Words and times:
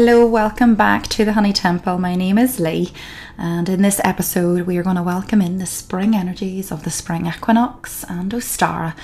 Hello, 0.00 0.24
welcome 0.24 0.76
back 0.76 1.08
to 1.08 1.24
the 1.24 1.32
Honey 1.32 1.52
Temple. 1.52 1.98
My 1.98 2.14
name 2.14 2.38
is 2.38 2.60
Lee, 2.60 2.92
and 3.36 3.68
in 3.68 3.82
this 3.82 4.00
episode, 4.04 4.64
we 4.64 4.78
are 4.78 4.84
going 4.84 4.94
to 4.94 5.02
welcome 5.02 5.42
in 5.42 5.58
the 5.58 5.66
spring 5.66 6.14
energies 6.14 6.70
of 6.70 6.84
the 6.84 6.90
spring 6.90 7.26
equinox 7.26 8.04
and 8.04 8.30
Ostara 8.30 8.94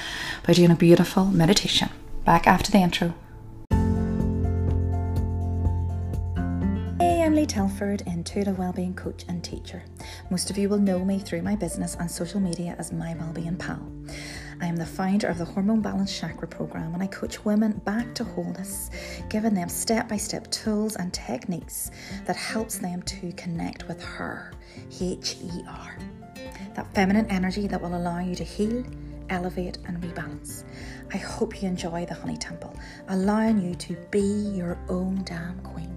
by 0.47 0.53
doing 0.53 0.71
a 0.71 0.77
beautiful 0.77 1.25
meditation. 1.25 1.89
Back 2.25 2.47
after 2.47 2.71
the 2.71 2.79
intro. 2.79 3.13
Hey, 7.01 7.25
I'm 7.25 7.35
Lee 7.35 7.47
Telford, 7.47 8.03
intuitive 8.07 8.57
wellbeing 8.57 8.95
coach 8.95 9.25
and 9.27 9.43
teacher. 9.43 9.83
Most 10.31 10.49
of 10.49 10.57
you 10.57 10.69
will 10.69 10.79
know 10.79 11.05
me 11.05 11.19
through 11.19 11.43
my 11.43 11.57
business 11.57 11.97
and 11.97 12.09
social 12.09 12.39
media 12.39 12.77
as 12.79 12.93
My 12.93 13.17
Wellbeing 13.17 13.57
Pal. 13.57 13.85
I 14.61 14.67
am 14.67 14.77
the 14.77 14.87
founder 14.87 15.27
of 15.27 15.39
the 15.39 15.45
Hormone 15.45 15.81
Balance 15.81 16.17
Chakra 16.17 16.47
program 16.47 16.95
and 16.95 17.03
I 17.03 17.07
coach 17.07 17.45
women 17.45 17.81
back 17.85 18.15
to 18.15 18.25
wholeness, 18.25 18.91
giving 19.29 19.55
them 19.55 19.69
step 19.69 20.09
by 20.09 20.17
step 20.17 20.51
tools 20.51 20.97
and 20.97 21.13
techniques 21.13 21.91
that 22.27 22.37
helps 22.37 22.79
them 22.79 23.03
to 23.03 23.33
connect 23.33 23.89
with 23.89 24.03
her, 24.03 24.53
H 25.01 25.37
E 25.43 25.65
R. 25.69 25.99
That 26.75 26.93
feminine 26.95 27.27
energy 27.31 27.67
that 27.67 27.81
will 27.81 27.97
allow 27.97 28.21
you 28.21 28.35
to 28.37 28.45
heal, 28.45 28.85
elevate, 29.29 29.79
and 29.87 30.01
rebalance. 30.03 30.65
I 31.13 31.17
hope 31.17 31.63
you 31.63 31.69
enjoy 31.69 32.07
the 32.07 32.15
Honey 32.15 32.37
Temple, 32.37 32.75
allowing 33.09 33.61
you 33.61 33.75
to 33.77 33.97
be 34.11 34.21
your 34.55 34.79
own 34.89 35.23
damn 35.25 35.59
queen. 35.61 35.94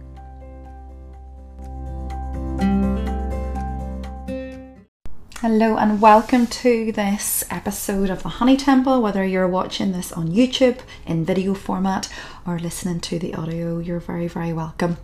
Hello 5.41 5.77
and 5.77 6.01
welcome 6.01 6.47
to 6.47 6.91
this 6.91 7.43
episode 7.51 8.09
of 8.09 8.23
the 8.23 8.29
Honey 8.29 8.57
Temple. 8.57 9.03
Whether 9.03 9.23
you're 9.23 9.47
watching 9.47 9.91
this 9.91 10.11
on 10.11 10.29
YouTube 10.29 10.79
in 11.05 11.25
video 11.25 11.53
format 11.53 12.11
or 12.47 12.57
listening 12.57 13.01
to 13.01 13.19
the 13.19 13.35
audio, 13.35 13.77
you're 13.77 13.99
very, 13.99 14.27
very 14.27 14.51
welcome. 14.51 14.97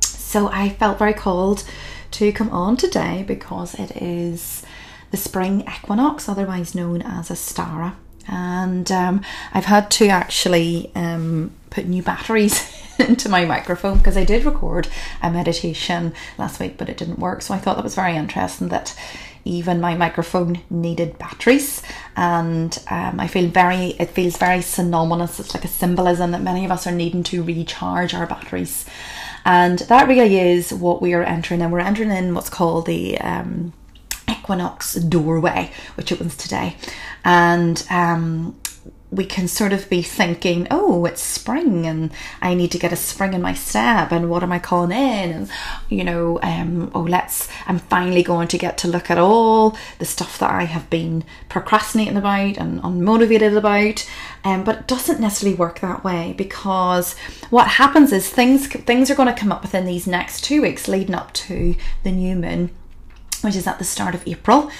So, 0.00 0.48
I 0.48 0.70
felt 0.70 0.98
very 0.98 1.12
called 1.12 1.62
to 2.12 2.32
come 2.32 2.48
on 2.48 2.78
today 2.78 3.22
because 3.28 3.74
it 3.74 4.00
is 4.00 4.64
the 5.10 5.18
spring 5.18 5.60
equinox, 5.60 6.26
otherwise 6.26 6.74
known 6.74 7.02
as 7.02 7.28
Ostara. 7.28 7.96
And 8.26 8.90
um, 8.90 9.20
I've 9.52 9.66
had 9.66 9.90
to 9.92 10.08
actually 10.08 10.90
um, 10.94 11.52
put 11.68 11.86
new 11.86 12.02
batteries 12.02 12.72
into 12.98 13.28
my 13.28 13.44
microphone 13.44 13.98
because 13.98 14.16
I 14.16 14.24
did 14.24 14.46
record 14.46 14.88
a 15.22 15.30
meditation 15.30 16.14
last 16.38 16.60
week, 16.60 16.78
but 16.78 16.88
it 16.88 16.96
didn't 16.96 17.18
work. 17.18 17.42
So 17.42 17.52
I 17.52 17.58
thought 17.58 17.76
that 17.76 17.84
was 17.84 17.94
very 17.94 18.16
interesting 18.16 18.68
that 18.68 18.98
even 19.46 19.80
my 19.80 19.94
microphone 19.94 20.60
needed 20.70 21.18
batteries. 21.18 21.82
And 22.16 22.76
um, 22.90 23.20
i 23.20 23.26
feel 23.26 23.48
very 23.48 23.88
it 23.98 24.10
feels 24.10 24.36
very 24.36 24.62
synonymous. 24.62 25.40
It's 25.40 25.54
like 25.54 25.64
a 25.64 25.68
symbolism 25.68 26.32
that 26.32 26.42
many 26.42 26.64
of 26.64 26.70
us 26.70 26.86
are 26.86 26.92
needing 26.92 27.22
to 27.24 27.42
recharge 27.42 28.14
our 28.14 28.26
batteries. 28.26 28.84
And 29.44 29.78
that 29.78 30.08
really 30.08 30.38
is 30.38 30.72
what 30.72 31.00
we 31.00 31.14
are 31.14 31.22
entering 31.22 31.62
And 31.62 31.72
we're 31.72 31.78
entering 31.80 32.10
in 32.10 32.34
what's 32.34 32.50
called 32.50 32.86
the 32.86 33.18
um, 33.20 33.72
equinox 34.28 34.94
doorway 34.94 35.70
which 35.94 36.12
opens 36.12 36.36
today. 36.36 36.76
And 37.24 37.84
um, 37.90 38.56
we 39.10 39.24
can 39.24 39.46
sort 39.46 39.72
of 39.72 39.88
be 39.88 40.02
thinking, 40.02 40.66
oh, 40.70 41.04
it's 41.04 41.22
spring 41.22 41.86
and 41.86 42.10
I 42.42 42.54
need 42.54 42.72
to 42.72 42.78
get 42.78 42.92
a 42.92 42.96
spring 42.96 43.34
in 43.34 43.42
my 43.42 43.54
step 43.54 44.10
and 44.10 44.28
what 44.28 44.42
am 44.42 44.52
I 44.52 44.58
calling 44.58 44.90
in? 44.90 45.30
And, 45.32 45.50
you 45.88 46.02
know, 46.02 46.40
um, 46.42 46.90
oh, 46.94 47.02
let's, 47.02 47.48
I'm 47.66 47.78
finally 47.78 48.22
going 48.22 48.48
to 48.48 48.58
get 48.58 48.76
to 48.78 48.88
look 48.88 49.10
at 49.10 49.18
all 49.18 49.76
the 49.98 50.04
stuff 50.04 50.38
that 50.38 50.50
I 50.50 50.64
have 50.64 50.90
been 50.90 51.24
procrastinating 51.48 52.16
about 52.16 52.56
and 52.56 52.82
unmotivated 52.82 53.56
about. 53.56 54.08
Um, 54.44 54.64
but 54.64 54.80
it 54.80 54.86
doesn't 54.88 55.20
necessarily 55.20 55.56
work 55.56 55.80
that 55.80 56.04
way 56.04 56.34
because 56.36 57.14
what 57.50 57.68
happens 57.68 58.12
is 58.12 58.28
things, 58.28 58.66
things 58.66 59.10
are 59.10 59.16
going 59.16 59.32
to 59.32 59.40
come 59.40 59.52
up 59.52 59.62
within 59.62 59.86
these 59.86 60.06
next 60.06 60.42
two 60.42 60.62
weeks 60.62 60.88
leading 60.88 61.14
up 61.14 61.32
to 61.34 61.76
the 62.02 62.12
new 62.12 62.34
moon 62.36 62.70
which 63.46 63.56
is 63.56 63.66
at 63.66 63.78
the 63.78 63.84
start 63.84 64.14
of 64.14 64.26
April. 64.26 64.70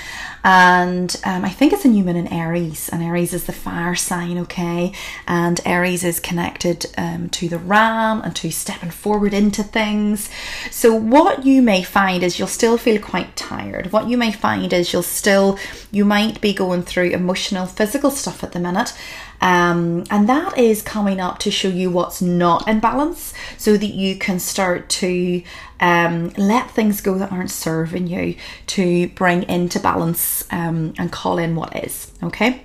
And 0.42 1.16
um, 1.24 1.44
I 1.44 1.48
think 1.48 1.72
it's 1.72 1.84
a 1.84 1.88
new 1.88 2.04
moon 2.04 2.14
in 2.14 2.32
Aries, 2.32 2.88
and 2.88 3.02
Aries 3.02 3.32
is 3.32 3.46
the 3.46 3.52
fire 3.52 3.96
sign, 3.96 4.38
okay? 4.38 4.92
And 5.26 5.60
Aries 5.64 6.04
is 6.04 6.20
connected 6.20 6.86
um, 6.96 7.28
to 7.30 7.48
the 7.48 7.58
ram 7.58 8.20
and 8.22 8.34
to 8.36 8.52
stepping 8.52 8.90
forward 8.90 9.34
into 9.34 9.64
things. 9.64 10.30
So, 10.70 10.94
what 10.94 11.44
you 11.44 11.62
may 11.62 11.82
find 11.82 12.22
is 12.22 12.38
you'll 12.38 12.46
still 12.46 12.78
feel 12.78 13.00
quite 13.00 13.34
tired. 13.34 13.90
What 13.90 14.08
you 14.08 14.16
may 14.16 14.30
find 14.30 14.72
is 14.72 14.92
you'll 14.92 15.02
still, 15.02 15.58
you 15.90 16.04
might 16.04 16.40
be 16.40 16.52
going 16.52 16.82
through 16.82 17.10
emotional, 17.10 17.66
physical 17.66 18.12
stuff 18.12 18.44
at 18.44 18.52
the 18.52 18.60
minute. 18.60 18.96
Um, 19.40 20.04
and 20.10 20.28
that 20.28 20.56
is 20.56 20.80
coming 20.80 21.20
up 21.20 21.38
to 21.40 21.50
show 21.50 21.68
you 21.68 21.90
what's 21.90 22.22
not 22.22 22.66
in 22.66 22.80
balance 22.80 23.34
so 23.58 23.76
that 23.76 23.86
you 23.86 24.16
can 24.16 24.38
start 24.38 24.88
to 24.88 25.42
um, 25.80 26.30
let 26.30 26.70
things 26.70 27.00
go 27.00 27.18
that 27.18 27.32
aren't 27.32 27.50
serving 27.50 28.06
you 28.06 28.36
to 28.68 29.08
bring 29.08 29.42
into 29.44 29.80
balance 29.80 30.44
um, 30.50 30.94
and 30.98 31.12
call 31.12 31.38
in 31.38 31.54
what 31.54 31.76
is. 31.84 32.12
Okay. 32.22 32.62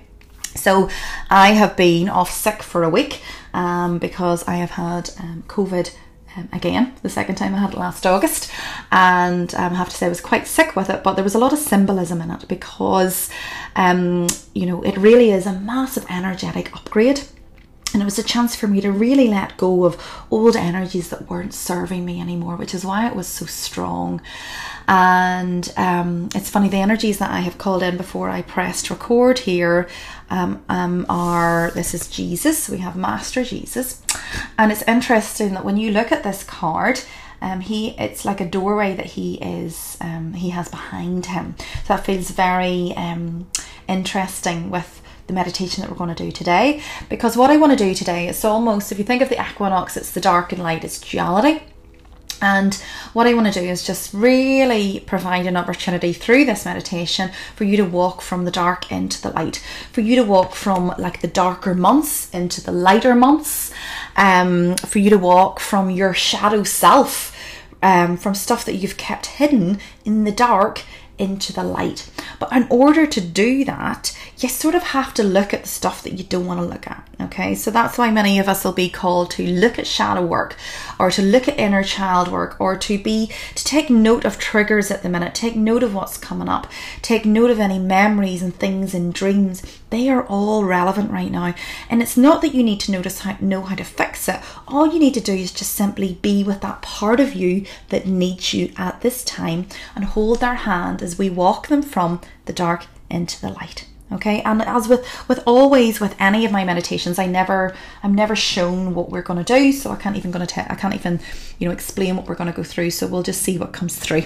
So 0.54 0.90
I 1.30 1.52
have 1.52 1.76
been 1.76 2.08
off 2.08 2.30
sick 2.30 2.62
for 2.62 2.84
a 2.84 2.88
week 2.88 3.22
um, 3.54 3.98
because 3.98 4.46
I 4.46 4.56
have 4.56 4.72
had 4.72 5.10
um, 5.18 5.44
COVID 5.48 5.94
um, 6.36 6.48
again, 6.52 6.94
the 7.02 7.08
second 7.08 7.34
time 7.34 7.54
I 7.54 7.58
had 7.58 7.74
it 7.74 7.78
last 7.78 8.06
August, 8.06 8.50
and 8.90 9.54
um, 9.54 9.72
I 9.72 9.76
have 9.76 9.90
to 9.90 9.96
say 9.96 10.06
I 10.06 10.08
was 10.08 10.20
quite 10.20 10.46
sick 10.46 10.74
with 10.74 10.88
it, 10.88 11.02
but 11.02 11.14
there 11.14 11.24
was 11.24 11.34
a 11.34 11.38
lot 11.38 11.52
of 11.52 11.58
symbolism 11.58 12.20
in 12.22 12.30
it 12.30 12.48
because, 12.48 13.28
um, 13.76 14.28
you 14.54 14.64
know, 14.66 14.82
it 14.82 14.96
really 14.96 15.30
is 15.30 15.46
a 15.46 15.52
massive 15.52 16.06
energetic 16.08 16.74
upgrade. 16.74 17.22
And 17.92 18.02
it 18.02 18.04
was 18.04 18.18
a 18.18 18.22
chance 18.22 18.56
for 18.56 18.66
me 18.66 18.80
to 18.80 18.90
really 18.90 19.28
let 19.28 19.56
go 19.56 19.84
of 19.84 20.00
old 20.30 20.56
energies 20.56 21.10
that 21.10 21.28
weren't 21.28 21.54
serving 21.54 22.04
me 22.04 22.20
anymore, 22.20 22.56
which 22.56 22.74
is 22.74 22.84
why 22.84 23.06
it 23.06 23.14
was 23.14 23.26
so 23.26 23.44
strong. 23.46 24.20
And 24.88 25.72
um, 25.76 26.28
it's 26.34 26.50
funny, 26.50 26.68
the 26.68 26.78
energies 26.78 27.18
that 27.18 27.30
I 27.30 27.40
have 27.40 27.58
called 27.58 27.82
in 27.82 27.96
before 27.96 28.30
I 28.30 28.42
pressed 28.42 28.90
record 28.90 29.40
here 29.40 29.88
um, 30.30 30.62
um, 30.68 31.06
are 31.08 31.70
this 31.72 31.94
is 31.94 32.08
Jesus, 32.08 32.68
we 32.68 32.78
have 32.78 32.96
Master 32.96 33.44
Jesus. 33.44 34.02
And 34.58 34.72
it's 34.72 34.82
interesting 34.82 35.52
that 35.54 35.64
when 35.64 35.76
you 35.76 35.90
look 35.90 36.10
at 36.10 36.24
this 36.24 36.42
card, 36.42 37.00
um, 37.42 37.60
he 37.60 37.90
it's 37.98 38.24
like 38.24 38.40
a 38.40 38.46
doorway 38.48 38.94
that 38.94 39.06
he 39.06 39.34
is 39.34 39.98
um, 40.00 40.34
he 40.34 40.50
has 40.50 40.68
behind 40.68 41.26
him. 41.26 41.56
So 41.58 41.88
that 41.88 42.06
feels 42.06 42.30
very 42.30 42.94
um, 42.96 43.48
interesting 43.88 44.70
with 44.70 45.01
the 45.32 45.34
meditation 45.34 45.80
that 45.80 45.90
we're 45.90 45.96
going 45.96 46.14
to 46.14 46.24
do 46.24 46.30
today. 46.30 46.82
Because 47.08 47.36
what 47.36 47.50
I 47.50 47.56
want 47.56 47.76
to 47.76 47.84
do 47.84 47.94
today 47.94 48.28
is 48.28 48.44
almost 48.44 48.92
if 48.92 48.98
you 48.98 49.04
think 49.04 49.22
of 49.22 49.28
the 49.28 49.40
equinox 49.40 49.96
it's 49.96 50.12
the 50.12 50.20
dark 50.20 50.52
and 50.52 50.62
light 50.62 50.84
it's 50.84 51.00
duality. 51.00 51.62
And 52.40 52.74
what 53.12 53.28
I 53.28 53.34
want 53.34 53.52
to 53.52 53.60
do 53.60 53.64
is 53.64 53.86
just 53.86 54.12
really 54.12 54.98
provide 55.06 55.46
an 55.46 55.56
opportunity 55.56 56.12
through 56.12 56.44
this 56.44 56.64
meditation 56.64 57.30
for 57.54 57.62
you 57.62 57.76
to 57.76 57.84
walk 57.84 58.20
from 58.20 58.44
the 58.44 58.50
dark 58.50 58.90
into 58.90 59.22
the 59.22 59.30
light, 59.30 59.62
for 59.92 60.00
you 60.00 60.16
to 60.16 60.24
walk 60.24 60.52
from 60.54 60.92
like 60.98 61.20
the 61.20 61.28
darker 61.28 61.72
months 61.72 62.28
into 62.30 62.60
the 62.60 62.72
lighter 62.72 63.14
months, 63.14 63.72
um, 64.16 64.74
for 64.74 64.98
you 64.98 65.08
to 65.10 65.18
walk 65.18 65.60
from 65.60 65.88
your 65.88 66.14
shadow 66.14 66.64
self, 66.64 67.32
um, 67.80 68.16
from 68.16 68.34
stuff 68.34 68.64
that 68.64 68.74
you've 68.74 68.96
kept 68.96 69.26
hidden 69.26 69.78
in 70.04 70.24
the 70.24 70.32
dark 70.32 70.82
into 71.18 71.52
the 71.52 71.62
light. 71.62 72.10
But 72.40 72.52
in 72.52 72.66
order 72.68 73.06
to 73.06 73.20
do 73.20 73.64
that, 73.64 74.18
you 74.42 74.48
sort 74.48 74.74
of 74.74 74.82
have 74.82 75.14
to 75.14 75.22
look 75.22 75.54
at 75.54 75.62
the 75.62 75.68
stuff 75.68 76.02
that 76.02 76.14
you 76.14 76.24
don't 76.24 76.46
want 76.46 76.58
to 76.60 76.66
look 76.66 76.86
at. 76.86 77.06
Okay, 77.20 77.54
so 77.54 77.70
that's 77.70 77.98
why 77.98 78.10
many 78.10 78.38
of 78.38 78.48
us 78.48 78.64
will 78.64 78.72
be 78.72 78.88
called 78.88 79.30
to 79.32 79.46
look 79.46 79.78
at 79.78 79.86
shadow 79.86 80.24
work 80.24 80.56
or 80.98 81.10
to 81.10 81.22
look 81.22 81.46
at 81.46 81.58
inner 81.58 81.84
child 81.84 82.28
work 82.28 82.56
or 82.60 82.76
to 82.76 82.98
be 82.98 83.30
to 83.54 83.64
take 83.64 83.90
note 83.90 84.24
of 84.24 84.38
triggers 84.38 84.90
at 84.90 85.02
the 85.02 85.08
minute, 85.08 85.34
take 85.34 85.54
note 85.54 85.82
of 85.82 85.94
what's 85.94 86.18
coming 86.18 86.48
up, 86.48 86.66
take 87.00 87.24
note 87.24 87.50
of 87.50 87.60
any 87.60 87.78
memories 87.78 88.42
and 88.42 88.54
things 88.56 88.94
and 88.94 89.14
dreams. 89.14 89.62
They 89.90 90.08
are 90.08 90.26
all 90.26 90.64
relevant 90.64 91.10
right 91.10 91.30
now. 91.30 91.54
And 91.88 92.02
it's 92.02 92.16
not 92.16 92.42
that 92.42 92.54
you 92.54 92.62
need 92.62 92.80
to 92.80 92.92
notice 92.92 93.20
how 93.20 93.36
know 93.40 93.62
how 93.62 93.76
to 93.76 93.84
fix 93.84 94.28
it. 94.28 94.40
All 94.66 94.92
you 94.92 94.98
need 94.98 95.14
to 95.14 95.20
do 95.20 95.34
is 95.34 95.52
just 95.52 95.74
simply 95.74 96.18
be 96.22 96.42
with 96.42 96.60
that 96.62 96.82
part 96.82 97.20
of 97.20 97.34
you 97.34 97.64
that 97.90 98.06
needs 98.06 98.54
you 98.54 98.72
at 98.76 99.02
this 99.02 99.22
time 99.24 99.66
and 99.94 100.04
hold 100.04 100.40
their 100.40 100.54
hand 100.54 101.02
as 101.02 101.18
we 101.18 101.30
walk 101.30 101.68
them 101.68 101.82
from 101.82 102.20
the 102.46 102.52
dark 102.52 102.86
into 103.10 103.40
the 103.40 103.50
light 103.50 103.86
okay 104.12 104.40
and 104.42 104.62
as 104.62 104.88
with 104.88 105.06
with 105.28 105.42
always 105.46 106.00
with 106.00 106.14
any 106.18 106.44
of 106.44 106.52
my 106.52 106.64
meditations 106.64 107.18
i 107.18 107.26
never 107.26 107.74
i'm 108.02 108.14
never 108.14 108.36
shown 108.36 108.94
what 108.94 109.10
we're 109.10 109.22
going 109.22 109.42
to 109.42 109.58
do 109.58 109.72
so 109.72 109.90
i 109.90 109.96
can't 109.96 110.16
even 110.16 110.30
going 110.30 110.46
to 110.46 110.72
i 110.72 110.74
can't 110.74 110.94
even 110.94 111.20
you 111.58 111.66
know 111.66 111.72
explain 111.72 112.16
what 112.16 112.26
we're 112.26 112.34
going 112.34 112.50
to 112.50 112.56
go 112.56 112.62
through 112.62 112.90
so 112.90 113.06
we'll 113.06 113.22
just 113.22 113.42
see 113.42 113.58
what 113.58 113.72
comes 113.72 113.98
through 113.98 114.24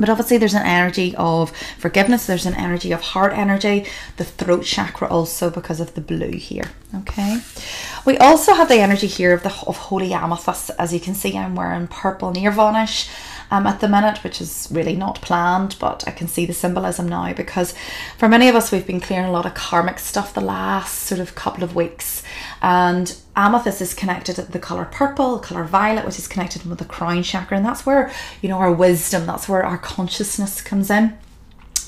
but 0.00 0.08
obviously, 0.08 0.38
there's 0.38 0.54
an 0.54 0.64
energy 0.64 1.14
of 1.16 1.54
forgiveness, 1.78 2.26
there's 2.26 2.46
an 2.46 2.54
energy 2.54 2.90
of 2.90 3.02
heart 3.02 3.34
energy, 3.34 3.86
the 4.16 4.24
throat 4.24 4.64
chakra 4.64 5.06
also 5.08 5.50
because 5.50 5.78
of 5.78 5.94
the 5.94 6.00
blue 6.00 6.32
here. 6.32 6.70
Okay, 6.94 7.40
We 8.06 8.16
also 8.18 8.54
have 8.54 8.68
the 8.68 8.80
energy 8.80 9.06
here 9.06 9.34
of 9.34 9.42
the 9.42 9.54
of 9.66 9.76
holy 9.76 10.14
amethyst. 10.14 10.70
As 10.78 10.94
you 10.94 11.00
can 11.00 11.14
see, 11.14 11.36
I'm 11.36 11.54
wearing 11.54 11.86
purple 11.86 12.32
nirvanish 12.32 13.10
um, 13.50 13.66
at 13.66 13.80
the 13.80 13.88
minute, 13.88 14.22
which 14.22 14.40
is 14.40 14.68
really 14.70 14.94
not 14.94 15.20
planned, 15.20 15.76
but 15.78 16.04
I 16.06 16.12
can 16.12 16.28
see 16.28 16.46
the 16.46 16.52
symbolism 16.52 17.08
now 17.08 17.32
because 17.32 17.74
for 18.16 18.28
many 18.28 18.48
of 18.48 18.54
us, 18.54 18.70
we've 18.70 18.86
been 18.86 19.00
clearing 19.00 19.26
a 19.26 19.32
lot 19.32 19.46
of 19.46 19.54
karmic 19.54 19.98
stuff 19.98 20.34
the 20.34 20.40
last 20.40 21.00
sort 21.00 21.20
of 21.20 21.34
couple 21.34 21.64
of 21.64 21.74
weeks. 21.74 22.22
And 22.62 23.16
amethyst 23.36 23.80
is 23.80 23.94
connected 23.94 24.36
to 24.36 24.42
the 24.42 24.58
color 24.58 24.84
purple, 24.84 25.38
color 25.38 25.64
violet, 25.64 26.04
which 26.04 26.18
is 26.18 26.28
connected 26.28 26.64
with 26.64 26.78
the 26.78 26.84
crown 26.84 27.22
chakra, 27.22 27.56
and 27.56 27.66
that's 27.66 27.84
where 27.84 28.12
you 28.42 28.48
know 28.48 28.58
our 28.58 28.72
wisdom, 28.72 29.26
that's 29.26 29.48
where 29.48 29.64
our 29.64 29.78
consciousness 29.78 30.60
comes 30.60 30.90
in. 30.90 31.18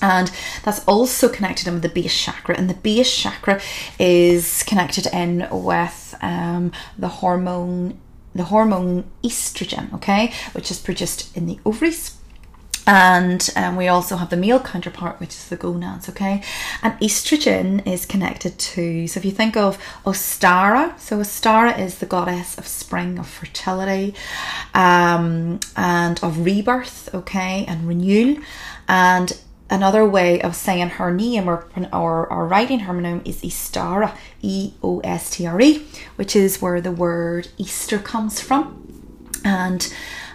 And 0.02 0.32
that's 0.64 0.84
also 0.86 1.28
connected 1.28 1.68
in 1.68 1.74
with 1.74 1.84
the 1.84 1.88
base 1.88 2.20
chakra. 2.20 2.56
And 2.56 2.68
the 2.68 2.74
base 2.74 3.14
chakra 3.16 3.60
is 4.00 4.64
connected 4.64 5.06
in 5.06 5.46
with 5.52 6.16
um, 6.20 6.72
the 6.98 7.06
hormone 7.06 8.00
the 8.34 8.44
hormone 8.44 9.04
estrogen, 9.22 9.92
okay, 9.94 10.32
which 10.52 10.70
is 10.70 10.78
produced 10.78 11.36
in 11.36 11.46
the 11.46 11.58
ovaries. 11.64 12.16
And 12.84 13.48
um, 13.54 13.76
we 13.76 13.86
also 13.86 14.16
have 14.16 14.30
the 14.30 14.36
male 14.36 14.58
counterpart, 14.58 15.20
which 15.20 15.30
is 15.30 15.48
the 15.48 15.56
gonads, 15.56 16.08
okay? 16.08 16.42
And 16.82 16.94
estrogen 16.94 17.86
is 17.86 18.04
connected 18.04 18.58
to, 18.58 19.06
so 19.06 19.18
if 19.18 19.24
you 19.24 19.30
think 19.30 19.56
of 19.56 19.78
Ostara, 20.04 20.98
so 20.98 21.18
Ostara 21.18 21.78
is 21.78 21.98
the 21.98 22.06
goddess 22.06 22.58
of 22.58 22.66
spring, 22.66 23.20
of 23.20 23.28
fertility, 23.28 24.14
um, 24.74 25.60
and 25.76 26.18
of 26.24 26.44
rebirth, 26.44 27.14
okay, 27.14 27.64
and 27.68 27.86
renewal. 27.86 28.42
And 28.88 29.32
another 29.72 30.04
way 30.04 30.40
of 30.42 30.54
saying 30.54 30.90
her 30.90 31.12
name 31.12 31.48
or, 31.48 31.66
or, 31.92 32.26
or 32.30 32.46
writing 32.46 32.80
her 32.80 33.00
name 33.00 33.22
is 33.24 33.42
Eostre, 33.42 34.14
E 34.42 34.74
O 34.82 35.00
S 35.00 35.30
T 35.30 35.46
R 35.46 35.60
E, 35.60 35.84
which 36.16 36.36
is 36.36 36.60
where 36.60 36.80
the 36.80 36.92
word 36.92 37.48
Easter 37.56 37.98
comes 37.98 38.40
from. 38.40 38.78
And 39.44 39.92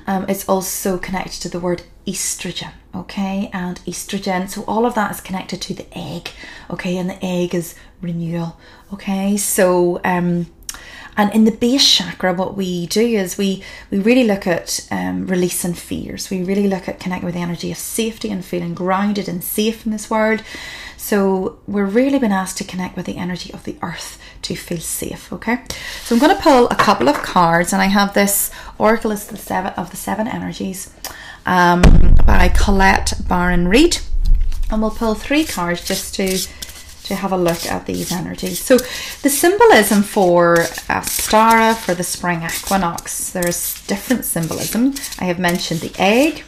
um, 0.08 0.26
it's 0.28 0.50
also 0.50 0.98
connected 0.98 1.42
to 1.44 1.50
the 1.50 1.60
word 1.60 1.84
estrogen, 2.06 2.72
okay? 2.96 3.50
And 3.54 3.78
estrogen, 3.86 4.50
so 4.50 4.64
all 4.68 4.86
of 4.86 4.96
that 4.96 5.12
is 5.12 5.22
connected 5.22 5.62
to 5.62 5.74
the 5.74 5.86
egg, 5.98 6.32
okay? 6.70 6.98
And 6.98 7.10
the 7.10 7.24
egg 7.24 7.54
is 7.54 7.76
renewal, 8.02 8.58
okay? 8.92 9.38
So, 9.38 10.02
um, 10.04 10.48
and 11.18 11.34
in 11.34 11.46
the 11.46 11.52
base 11.52 11.96
chakra, 11.96 12.32
what 12.32 12.56
we 12.56 12.86
do 12.86 13.02
is 13.02 13.40
we 13.40 13.64
we 13.90 13.98
really 13.98 14.24
look 14.24 14.46
at 14.46 14.88
um, 14.92 15.26
releasing 15.26 15.74
fears. 15.74 16.30
We 16.30 16.44
really 16.44 16.68
look 16.68 16.88
at 16.88 17.00
connecting 17.00 17.26
with 17.26 17.34
the 17.34 17.42
energy 17.42 17.72
of 17.72 17.78
safety 17.78 18.30
and 18.30 18.46
feeling 18.46 18.76
grounded 18.76 19.28
and 19.28 19.44
safe 19.44 19.84
in 19.86 19.92
this 19.92 20.12
world. 20.12 20.44
So 20.96 21.60
we're 21.68 21.86
really 21.86 22.20
been 22.20 22.32
asked 22.32 22.58
to 22.60 22.64
connect 22.64 22.96
with 22.96 23.08
the 23.08 23.18
energy 23.18 23.52
of 23.54 23.64
the 23.64 23.78
earth 23.82 24.20
to 24.44 24.56
feel 24.56 24.78
safe. 24.78 25.34
Okay, 25.34 25.64
so 26.04 26.16
I'm 26.16 26.22
going 26.22 26.36
to 26.36 26.42
pull 26.42 26.68
a 26.70 26.76
couple 26.76 27.10
of 27.10 27.16
cards, 27.16 27.74
and 27.74 27.82
I 27.82 27.88
have 27.88 28.14
this 28.14 28.52
Oracle 28.78 29.12
is 29.12 29.26
the 29.26 29.38
seven 29.38 29.74
of 29.74 29.90
the 29.90 29.98
seven 29.98 30.28
energies 30.28 30.94
um, 31.48 31.82
by 32.28 32.50
Colette 32.50 33.14
Baron 33.28 33.68
Reid, 33.68 33.98
and 34.70 34.82
we'll 34.82 34.92
pull 34.92 35.16
three 35.16 35.46
cards 35.46 35.84
just 35.88 36.14
to 36.16 36.38
to 37.08 37.16
have 37.16 37.32
a 37.32 37.38
look 37.38 37.66
at 37.66 37.86
these 37.86 38.12
energies. 38.12 38.60
So 38.60 38.78
the 39.22 39.30
symbolism 39.30 40.04
for 40.04 40.58
Ostara, 40.90 41.76
for 41.76 41.94
the 41.94 42.04
spring 42.04 42.44
equinox, 42.44 43.32
there's 43.32 43.86
different 43.88 44.26
symbolism. 44.26 44.94
I 45.20 45.26
have 45.26 45.40
mentioned 45.40 45.82
the 45.82 45.94
egg. 45.98 46.44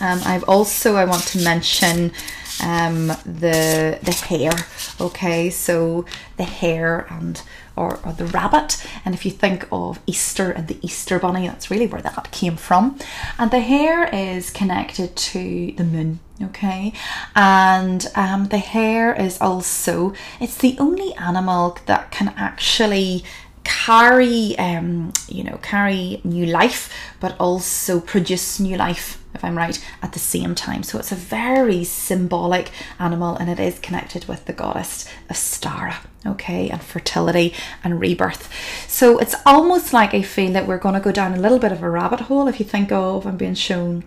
Um, 0.00 0.20
I've 0.24 0.44
also, 0.44 0.96
I 0.96 1.04
want 1.04 1.24
to 1.28 1.42
mention 1.42 2.12
um, 2.62 3.08
the 3.24 3.98
the 4.02 4.24
hare. 4.28 4.66
Okay, 5.00 5.50
so 5.50 6.04
the 6.36 6.44
hare 6.44 7.06
and 7.10 7.42
or, 7.76 8.00
or 8.04 8.12
the 8.12 8.26
rabbit. 8.26 8.84
And 9.04 9.14
if 9.14 9.24
you 9.24 9.30
think 9.30 9.68
of 9.70 10.00
Easter 10.06 10.50
and 10.50 10.66
the 10.66 10.78
Easter 10.82 11.18
bunny, 11.18 11.46
that's 11.46 11.70
really 11.70 11.86
where 11.86 12.00
that 12.00 12.30
came 12.32 12.56
from. 12.56 12.98
And 13.38 13.50
the 13.50 13.60
hare 13.60 14.08
is 14.08 14.50
connected 14.50 15.14
to 15.16 15.72
the 15.76 15.84
moon 15.84 16.20
okay 16.42 16.92
and 17.34 18.08
um, 18.14 18.48
the 18.48 18.58
hare 18.58 19.14
is 19.14 19.40
also 19.40 20.12
it's 20.38 20.58
the 20.58 20.76
only 20.78 21.14
animal 21.14 21.78
that 21.86 22.10
can 22.10 22.28
actually 22.36 23.24
carry 23.64 24.56
um, 24.58 25.12
you 25.28 25.42
know 25.42 25.58
carry 25.62 26.20
new 26.24 26.46
life 26.46 26.92
but 27.20 27.34
also 27.40 28.00
produce 28.00 28.60
new 28.60 28.76
life 28.76 29.22
if 29.36 29.44
i'm 29.44 29.56
right 29.56 29.78
at 30.02 30.12
the 30.12 30.18
same 30.18 30.54
time. 30.54 30.82
So 30.82 30.98
it's 30.98 31.12
a 31.12 31.16
very 31.16 31.84
symbolic 31.84 32.70
animal 32.98 33.36
and 33.36 33.48
it 33.48 33.60
is 33.60 33.78
connected 33.78 34.26
with 34.26 34.46
the 34.46 34.52
goddess 34.52 35.08
Ostara, 35.30 35.96
okay 36.26 36.68
and 36.68 36.82
fertility 36.82 37.54
and 37.84 38.00
rebirth. 38.00 38.50
So 38.88 39.18
it's 39.18 39.36
almost 39.44 39.92
like 39.92 40.12
i 40.14 40.22
feel 40.22 40.52
that 40.52 40.66
we're 40.66 40.78
going 40.78 40.94
to 40.94 41.00
go 41.00 41.12
down 41.12 41.34
a 41.34 41.40
little 41.40 41.58
bit 41.58 41.72
of 41.72 41.82
a 41.82 41.90
rabbit 41.90 42.20
hole 42.20 42.48
if 42.48 42.58
you 42.58 42.66
think 42.66 42.90
of 42.90 43.26
i'm 43.26 43.36
being 43.36 43.54
shown 43.54 44.04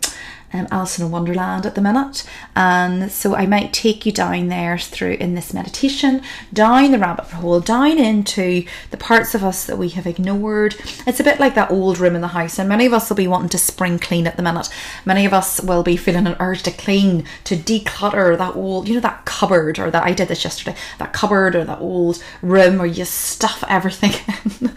um, 0.54 0.68
Alice 0.72 1.00
in 1.00 1.12
Wonderland 1.12 1.66
at 1.66 1.75
the 1.75 1.81
minute. 1.81 2.24
And 2.56 3.12
so 3.12 3.36
I 3.36 3.46
might 3.46 3.74
take 3.74 4.06
you 4.06 4.12
down 4.12 4.48
there 4.48 4.78
through 4.78 5.13
in 5.13 5.36
this 5.36 5.54
meditation, 5.54 6.22
down 6.51 6.92
the 6.92 7.00
rabbit 7.00 7.25
hole, 7.25 7.60
down 7.60 7.98
into 7.98 8.66
the 8.92 8.98
parts 8.98 9.36
of 9.36 9.44
us 9.44 9.66
that 9.66 9.78
we 9.78 9.90
have 9.90 10.07
ignored. 10.07 10.75
It's 11.06 11.19
a 11.19 11.24
bit 11.24 11.40
like 11.40 11.56
that 11.56 11.72
old 11.72 12.00
room 12.00 12.16
in 12.16 12.22
the 12.22 12.28
house, 12.30 12.60
and 12.60 12.69
many 12.69 12.86
of 12.86 12.94
us 12.94 13.10
will 13.10 13.18
be 13.18 13.28
wanting 13.28 13.50
to 13.50 13.57
spring 13.57 14.00
clean 14.00 14.28
at 14.28 14.38
the 14.38 14.44
minute. 14.44 14.69
Many 15.06 15.25
of 15.25 15.34
us 15.34 15.62
will 15.62 15.84
be 15.84 15.98
feeling 15.98 16.28
an 16.28 16.36
urge 16.40 16.63
to 16.63 16.72
clean, 16.72 17.25
to 17.46 17.56
declutter 17.56 18.38
that 18.38 18.56
old, 18.56 18.88
you 18.88 18.96
know, 18.96 19.01
that 19.01 19.25
cupboard, 19.25 19.80
or 19.80 19.92
that 19.92 20.04
I 20.04 20.13
did 20.13 20.28
this 20.28 20.44
yesterday, 20.44 20.75
that 20.98 21.13
cupboard 21.13 21.56
or 21.56 21.63
that 21.66 21.80
old 21.80 22.24
room 22.42 22.78
where 22.78 22.88
you 22.88 23.06
stuff 23.06 23.63
everything 23.68 24.12
in. 24.62 24.74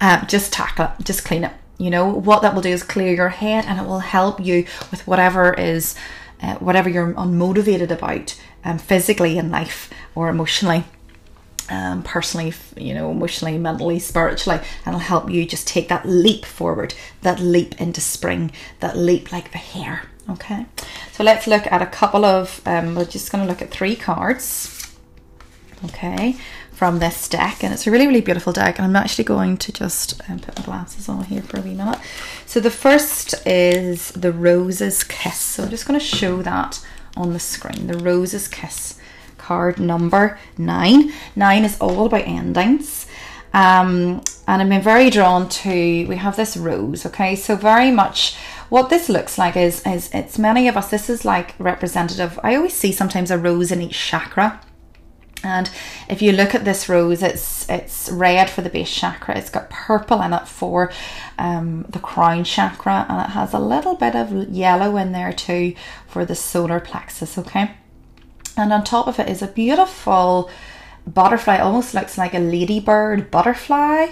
um, 0.00 0.26
just 0.26 0.52
tackle 0.52 0.86
it, 0.98 1.04
just 1.04 1.24
clean 1.24 1.44
it 1.44 1.52
you 1.78 1.90
know, 1.90 2.08
what 2.08 2.42
that 2.42 2.54
will 2.54 2.62
do 2.62 2.70
is 2.70 2.82
clear 2.82 3.14
your 3.14 3.28
head 3.28 3.64
and 3.66 3.78
it 3.78 3.86
will 3.86 4.00
help 4.00 4.40
you 4.40 4.64
with 4.90 5.06
whatever 5.06 5.52
is, 5.54 5.94
uh, 6.42 6.54
whatever 6.56 6.88
you're 6.88 7.12
unmotivated 7.14 7.90
about 7.90 8.38
um, 8.64 8.78
physically 8.78 9.38
in 9.38 9.50
life 9.50 9.90
or 10.14 10.28
emotionally. 10.28 10.84
Um, 11.68 12.04
personally, 12.04 12.54
you 12.76 12.94
know, 12.94 13.10
emotionally, 13.10 13.58
mentally, 13.58 13.98
spiritually, 13.98 14.60
and 14.84 14.94
it'll 14.94 15.00
help 15.00 15.28
you 15.28 15.44
just 15.44 15.66
take 15.66 15.88
that 15.88 16.06
leap 16.06 16.44
forward, 16.44 16.94
that 17.22 17.40
leap 17.40 17.80
into 17.80 18.00
spring, 18.00 18.52
that 18.78 18.96
leap 18.96 19.32
like 19.32 19.50
the 19.50 19.58
hare. 19.58 20.02
Okay, 20.30 20.66
so 21.10 21.24
let's 21.24 21.48
look 21.48 21.66
at 21.66 21.82
a 21.82 21.86
couple 21.86 22.24
of. 22.24 22.60
Um, 22.66 22.94
we're 22.94 23.04
just 23.04 23.32
going 23.32 23.42
to 23.42 23.50
look 23.50 23.62
at 23.62 23.72
three 23.72 23.96
cards. 23.96 24.94
Okay, 25.86 26.36
from 26.76 26.98
this 26.98 27.26
deck 27.26 27.64
and 27.64 27.72
it's 27.72 27.86
a 27.86 27.90
really 27.90 28.06
really 28.06 28.20
beautiful 28.20 28.52
deck 28.52 28.78
and 28.78 28.84
I'm 28.84 28.96
actually 28.96 29.24
going 29.24 29.56
to 29.56 29.72
just 29.72 30.20
um, 30.28 30.38
put 30.38 30.58
my 30.58 30.64
glasses 30.66 31.08
on 31.08 31.24
here 31.24 31.40
for 31.40 31.58
a 31.58 31.62
wee 31.62 31.72
minute. 31.74 31.98
So 32.44 32.60
the 32.60 32.70
first 32.70 33.34
is 33.46 34.10
the 34.10 34.30
Rose's 34.30 35.02
Kiss. 35.02 35.38
So 35.38 35.62
I'm 35.64 35.70
just 35.70 35.86
going 35.86 35.98
to 35.98 36.04
show 36.04 36.42
that 36.42 36.84
on 37.16 37.32
the 37.32 37.40
screen. 37.40 37.86
The 37.86 37.96
Rose's 37.98 38.46
Kiss 38.46 39.00
card 39.38 39.80
number 39.80 40.38
nine. 40.58 41.12
Nine 41.34 41.64
is 41.64 41.78
all 41.80 42.06
about 42.06 42.26
endings. 42.26 43.06
Um, 43.54 44.22
and 44.46 44.60
I've 44.60 44.68
been 44.68 44.82
very 44.82 45.08
drawn 45.08 45.48
to, 45.48 46.06
we 46.06 46.16
have 46.16 46.36
this 46.36 46.58
rose, 46.58 47.06
okay? 47.06 47.34
So 47.36 47.56
very 47.56 47.90
much 47.90 48.36
what 48.68 48.90
this 48.90 49.08
looks 49.08 49.38
like 49.38 49.56
is, 49.56 49.82
is 49.86 50.10
it's 50.12 50.38
many 50.38 50.68
of 50.68 50.76
us, 50.76 50.90
this 50.90 51.08
is 51.08 51.24
like 51.24 51.54
representative. 51.58 52.38
I 52.42 52.54
always 52.56 52.74
see 52.74 52.92
sometimes 52.92 53.30
a 53.30 53.38
rose 53.38 53.72
in 53.72 53.80
each 53.80 53.98
chakra. 53.98 54.60
And 55.44 55.70
if 56.08 56.22
you 56.22 56.32
look 56.32 56.54
at 56.54 56.64
this 56.64 56.88
rose, 56.88 57.22
it's 57.22 57.68
it's 57.68 58.10
red 58.10 58.50
for 58.50 58.62
the 58.62 58.70
base 58.70 58.92
chakra. 58.92 59.36
It's 59.36 59.50
got 59.50 59.70
purple 59.70 60.20
in 60.22 60.32
it 60.32 60.48
for 60.48 60.90
um, 61.38 61.84
the 61.88 61.98
crown 61.98 62.44
chakra, 62.44 63.06
and 63.08 63.20
it 63.20 63.32
has 63.32 63.52
a 63.52 63.58
little 63.58 63.94
bit 63.94 64.16
of 64.16 64.48
yellow 64.48 64.96
in 64.96 65.12
there 65.12 65.32
too 65.32 65.74
for 66.06 66.24
the 66.24 66.34
solar 66.34 66.80
plexus. 66.80 67.38
Okay, 67.38 67.70
and 68.56 68.72
on 68.72 68.82
top 68.82 69.06
of 69.06 69.20
it 69.20 69.28
is 69.28 69.42
a 69.42 69.46
beautiful 69.46 70.50
butterfly. 71.06 71.58
Almost 71.58 71.94
looks 71.94 72.18
like 72.18 72.34
a 72.34 72.40
ladybird 72.40 73.30
butterfly, 73.30 74.08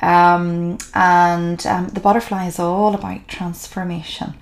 um, 0.00 0.78
and 0.94 1.66
um, 1.66 1.88
the 1.88 2.00
butterfly 2.00 2.46
is 2.46 2.58
all 2.58 2.94
about 2.94 3.26
transformation. 3.28 4.34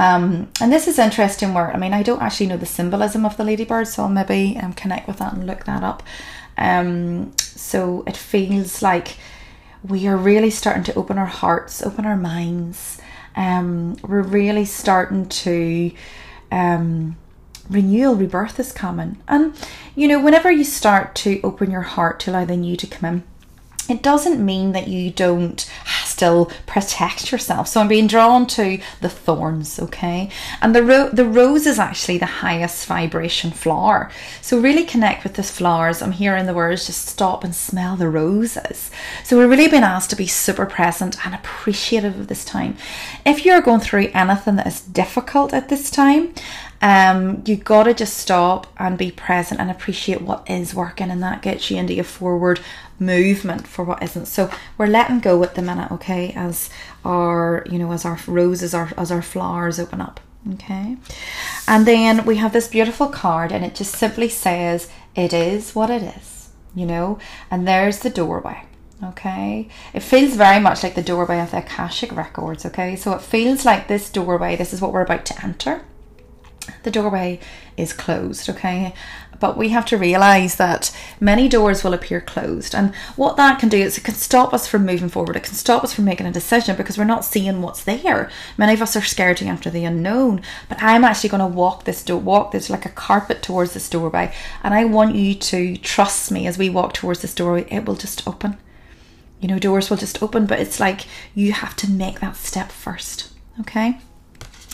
Um, 0.00 0.50
and 0.62 0.72
this 0.72 0.88
is 0.88 0.98
interesting 0.98 1.52
where, 1.52 1.70
I 1.70 1.76
mean, 1.76 1.92
I 1.92 2.02
don't 2.02 2.22
actually 2.22 2.46
know 2.46 2.56
the 2.56 2.64
symbolism 2.64 3.26
of 3.26 3.36
the 3.36 3.44
ladybird, 3.44 3.86
so 3.86 4.04
I'll 4.04 4.08
maybe 4.08 4.56
um, 4.56 4.72
connect 4.72 5.06
with 5.06 5.18
that 5.18 5.34
and 5.34 5.46
look 5.46 5.64
that 5.66 5.82
up. 5.82 6.02
Um, 6.56 7.32
so 7.36 8.02
it 8.06 8.16
feels 8.16 8.80
like 8.80 9.18
we 9.86 10.06
are 10.06 10.16
really 10.16 10.48
starting 10.48 10.84
to 10.84 10.94
open 10.94 11.18
our 11.18 11.26
hearts, 11.26 11.82
open 11.82 12.06
our 12.06 12.16
minds. 12.16 12.98
Um, 13.36 13.96
we're 13.96 14.22
really 14.22 14.64
starting 14.64 15.28
to 15.28 15.92
um, 16.50 17.18
renewal, 17.68 18.14
rebirth 18.14 18.58
is 18.58 18.72
coming. 18.72 19.22
And 19.28 19.54
you 19.94 20.08
know, 20.08 20.18
whenever 20.18 20.50
you 20.50 20.64
start 20.64 21.14
to 21.16 21.42
open 21.42 21.70
your 21.70 21.82
heart 21.82 22.20
to 22.20 22.30
allow 22.30 22.46
the 22.46 22.56
new 22.56 22.74
to 22.76 22.86
come 22.86 23.14
in, 23.14 23.24
it 23.94 24.02
doesn't 24.02 24.42
mean 24.42 24.72
that 24.72 24.88
you 24.88 25.10
don't 25.10 25.70
still 26.20 26.50
protect 26.66 27.32
yourself. 27.32 27.66
So 27.66 27.80
I'm 27.80 27.88
being 27.88 28.06
drawn 28.06 28.46
to 28.48 28.78
the 29.00 29.08
thorns, 29.08 29.80
okay? 29.80 30.28
And 30.60 30.74
the 30.74 30.82
ro- 30.82 31.08
the 31.08 31.24
rose 31.24 31.66
is 31.66 31.78
actually 31.78 32.18
the 32.18 32.26
highest 32.44 32.84
vibration 32.86 33.50
flower. 33.52 34.10
So 34.42 34.60
really 34.60 34.84
connect 34.84 35.24
with 35.24 35.36
the 35.36 35.42
flowers. 35.42 36.02
I'm 36.02 36.12
hearing 36.12 36.44
the 36.44 36.52
words 36.52 36.84
just 36.84 37.06
stop 37.06 37.42
and 37.42 37.54
smell 37.54 37.96
the 37.96 38.10
roses. 38.10 38.90
So 39.24 39.38
we're 39.38 39.48
really 39.48 39.68
being 39.68 39.82
asked 39.82 40.10
to 40.10 40.16
be 40.16 40.26
super 40.26 40.66
present 40.66 41.24
and 41.24 41.34
appreciative 41.34 42.20
of 42.20 42.26
this 42.26 42.44
time. 42.44 42.76
If 43.24 43.46
you're 43.46 43.62
going 43.62 43.80
through 43.80 44.10
anything 44.12 44.56
that 44.56 44.66
is 44.66 44.82
difficult 44.82 45.54
at 45.54 45.70
this 45.70 45.90
time, 45.90 46.34
um, 46.82 47.42
you 47.46 47.56
gotta 47.56 47.94
just 47.94 48.16
stop 48.16 48.66
and 48.78 48.96
be 48.96 49.10
present 49.10 49.60
and 49.60 49.70
appreciate 49.70 50.22
what 50.22 50.48
is 50.50 50.74
working, 50.74 51.10
and 51.10 51.22
that 51.22 51.42
gets 51.42 51.70
you 51.70 51.76
into 51.76 51.98
a 52.00 52.04
forward 52.04 52.60
movement 53.00 53.66
for 53.66 53.84
what 53.84 54.02
isn't. 54.02 54.26
So 54.26 54.50
we're 54.78 54.86
letting 54.86 55.20
go 55.20 55.42
at 55.42 55.54
the 55.54 55.62
minute, 55.62 55.90
okay, 55.90 56.32
as 56.34 56.70
our 57.04 57.64
you 57.70 57.78
know 57.78 57.92
as 57.92 58.04
our 58.04 58.18
roses, 58.26 58.74
our 58.74 58.92
as 58.96 59.10
our 59.10 59.22
flowers 59.22 59.80
open 59.80 60.00
up. 60.00 60.20
Okay, 60.54 60.96
and 61.68 61.86
then 61.86 62.24
we 62.24 62.36
have 62.36 62.52
this 62.52 62.68
beautiful 62.68 63.08
card, 63.08 63.52
and 63.52 63.64
it 63.64 63.74
just 63.74 63.94
simply 63.94 64.28
says, 64.28 64.88
It 65.14 65.34
is 65.34 65.74
what 65.74 65.90
it 65.90 66.02
is, 66.02 66.48
you 66.74 66.86
know, 66.86 67.18
and 67.50 67.66
there's 67.68 67.98
the 67.98 68.10
doorway. 68.10 68.64
Okay, 69.02 69.68
it 69.92 70.00
feels 70.00 70.36
very 70.36 70.60
much 70.60 70.82
like 70.82 70.94
the 70.94 71.02
doorway 71.02 71.40
of 71.40 71.50
the 71.50 71.58
Akashic 71.58 72.12
Records. 72.12 72.64
Okay, 72.64 72.96
so 72.96 73.12
it 73.12 73.22
feels 73.22 73.66
like 73.66 73.88
this 73.88 74.08
doorway, 74.10 74.56
this 74.56 74.72
is 74.72 74.80
what 74.80 74.92
we're 74.92 75.02
about 75.02 75.26
to 75.26 75.44
enter 75.44 75.82
the 76.82 76.90
doorway 76.90 77.40
is 77.76 77.92
closed, 77.92 78.48
okay? 78.48 78.94
But 79.40 79.56
we 79.56 79.70
have 79.70 79.86
to 79.86 79.96
realize 79.96 80.56
that 80.56 80.94
many 81.18 81.48
doors 81.48 81.82
will 81.82 81.94
appear 81.94 82.20
closed. 82.20 82.74
And 82.74 82.94
what 83.16 83.36
that 83.36 83.58
can 83.58 83.70
do 83.70 83.78
is 83.78 83.98
it 83.98 84.04
can 84.04 84.14
stop 84.14 84.52
us 84.52 84.66
from 84.66 84.86
moving 84.86 85.08
forward. 85.08 85.34
It 85.34 85.44
can 85.44 85.54
stop 85.54 85.82
us 85.82 85.94
from 85.94 86.04
making 86.04 86.26
a 86.26 86.32
decision 86.32 86.76
because 86.76 86.98
we're 86.98 87.04
not 87.04 87.24
seeing 87.24 87.62
what's 87.62 87.82
there. 87.82 88.30
Many 88.58 88.74
of 88.74 88.82
us 88.82 88.94
are 88.96 89.00
scared 89.00 89.38
to 89.38 89.70
the 89.70 89.84
unknown. 89.84 90.42
But 90.68 90.82
I'm 90.82 91.04
actually 91.04 91.30
going 91.30 91.40
to 91.40 91.46
walk 91.46 91.84
this 91.84 92.04
door, 92.04 92.20
walk 92.20 92.52
this 92.52 92.70
like 92.70 92.84
a 92.84 92.90
carpet 92.90 93.42
towards 93.42 93.72
this 93.72 93.88
doorway. 93.88 94.32
And 94.62 94.74
I 94.74 94.84
want 94.84 95.14
you 95.14 95.34
to 95.34 95.76
trust 95.78 96.30
me 96.30 96.46
as 96.46 96.58
we 96.58 96.68
walk 96.68 96.92
towards 96.92 97.22
this 97.22 97.34
doorway, 97.34 97.66
it 97.70 97.86
will 97.86 97.96
just 97.96 98.28
open. 98.28 98.58
You 99.40 99.48
know, 99.48 99.58
doors 99.58 99.88
will 99.88 99.96
just 99.96 100.22
open, 100.22 100.44
but 100.44 100.60
it's 100.60 100.78
like 100.78 101.06
you 101.34 101.52
have 101.52 101.74
to 101.76 101.90
make 101.90 102.20
that 102.20 102.36
step 102.36 102.70
first, 102.70 103.32
okay? 103.58 103.98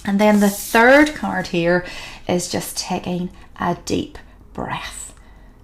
And 0.04 0.20
then 0.20 0.40
the 0.40 0.50
third 0.50 1.14
card 1.14 1.48
here 1.48 1.86
is 2.28 2.50
just 2.50 2.76
taking 2.76 3.30
a 3.60 3.76
deep 3.84 4.18
breath. 4.56 5.14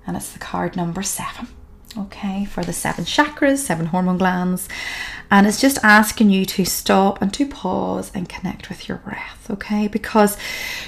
And 0.06 0.16
it's 0.16 0.32
the 0.32 0.38
card 0.38 0.76
number 0.76 1.02
seven. 1.02 1.48
Okay, 1.96 2.46
for 2.46 2.62
the 2.64 2.72
seven 2.72 3.04
chakras, 3.04 3.58
seven 3.58 3.86
hormone 3.86 4.18
glands. 4.18 4.68
And 5.30 5.46
it's 5.46 5.60
just 5.60 5.78
asking 5.82 6.30
you 6.30 6.44
to 6.46 6.64
stop 6.64 7.20
and 7.20 7.32
to 7.34 7.46
pause 7.46 8.10
and 8.14 8.28
connect 8.28 8.68
with 8.68 8.88
your 8.88 8.98
breath. 8.98 9.50
Okay, 9.50 9.88
because 9.88 10.36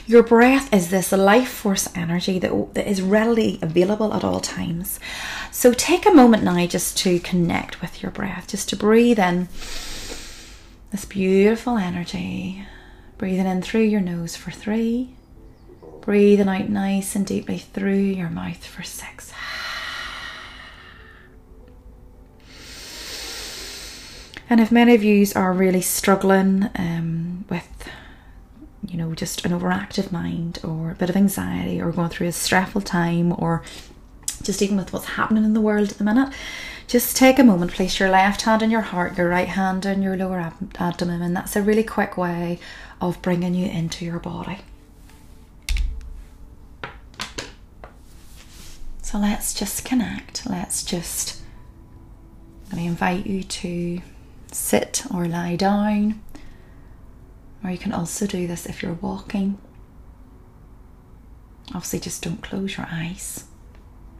your 0.06 0.22
breath 0.22 0.72
is 0.72 0.90
this 0.90 1.12
life 1.12 1.48
force 1.48 1.88
energy 1.94 2.38
that, 2.38 2.74
that 2.74 2.88
is 2.88 3.02
readily 3.02 3.58
available 3.60 4.14
at 4.14 4.24
all 4.24 4.40
times. 4.40 5.00
So 5.50 5.72
take 5.72 6.06
a 6.06 6.14
moment 6.14 6.42
now 6.42 6.66
just 6.66 6.96
to 6.98 7.18
connect 7.20 7.80
with 7.80 8.02
your 8.02 8.12
breath, 8.12 8.48
just 8.48 8.68
to 8.70 8.76
breathe 8.76 9.18
in 9.18 9.48
this 10.90 11.04
beautiful 11.04 11.76
energy 11.76 12.64
Breathing 13.16 13.46
in 13.46 13.62
through 13.62 13.82
your 13.82 14.00
nose 14.00 14.34
for 14.34 14.50
three. 14.50 15.13
Breathing 16.04 16.48
out 16.48 16.68
nice 16.68 17.16
and 17.16 17.24
deeply 17.24 17.56
through 17.58 17.94
your 17.94 18.28
mouth 18.28 18.64
for 18.64 18.82
six. 18.82 19.32
And 24.50 24.60
if 24.60 24.70
many 24.70 24.94
of 24.94 25.02
you 25.02 25.26
are 25.34 25.54
really 25.54 25.80
struggling 25.80 26.68
um, 26.76 27.46
with, 27.48 27.88
you 28.86 28.98
know, 28.98 29.14
just 29.14 29.46
an 29.46 29.58
overactive 29.58 30.12
mind 30.12 30.58
or 30.62 30.90
a 30.90 30.94
bit 30.94 31.08
of 31.08 31.16
anxiety 31.16 31.80
or 31.80 31.90
going 31.90 32.10
through 32.10 32.28
a 32.28 32.32
stressful 32.32 32.82
time 32.82 33.32
or 33.38 33.62
just 34.42 34.60
even 34.60 34.76
with 34.76 34.92
what's 34.92 35.06
happening 35.06 35.44
in 35.44 35.54
the 35.54 35.60
world 35.60 35.90
at 35.90 35.96
the 35.96 36.04
minute, 36.04 36.30
just 36.86 37.16
take 37.16 37.38
a 37.38 37.44
moment, 37.44 37.72
place 37.72 37.98
your 37.98 38.10
left 38.10 38.42
hand 38.42 38.62
on 38.62 38.70
your 38.70 38.82
heart, 38.82 39.16
your 39.16 39.30
right 39.30 39.48
hand 39.48 39.86
on 39.86 40.02
your 40.02 40.16
lower 40.16 40.38
ab- 40.38 40.76
abdomen, 40.78 41.22
and 41.22 41.34
that's 41.34 41.56
a 41.56 41.62
really 41.62 41.82
quick 41.82 42.18
way 42.18 42.58
of 43.00 43.22
bringing 43.22 43.54
you 43.54 43.66
into 43.66 44.04
your 44.04 44.18
body. 44.18 44.58
So 49.14 49.20
let's 49.20 49.54
just 49.54 49.84
connect. 49.84 50.44
Let's 50.44 50.82
just. 50.82 51.40
I'm 52.64 52.78
going 52.78 52.82
to 52.82 52.88
invite 52.90 53.26
you 53.28 53.44
to 53.44 54.00
sit 54.50 55.04
or 55.14 55.26
lie 55.26 55.54
down, 55.54 56.20
or 57.62 57.70
you 57.70 57.78
can 57.78 57.92
also 57.92 58.26
do 58.26 58.48
this 58.48 58.66
if 58.66 58.82
you're 58.82 58.94
walking. 58.94 59.56
Obviously, 61.68 62.00
just 62.00 62.24
don't 62.24 62.42
close 62.42 62.76
your 62.76 62.88
eyes. 62.90 63.44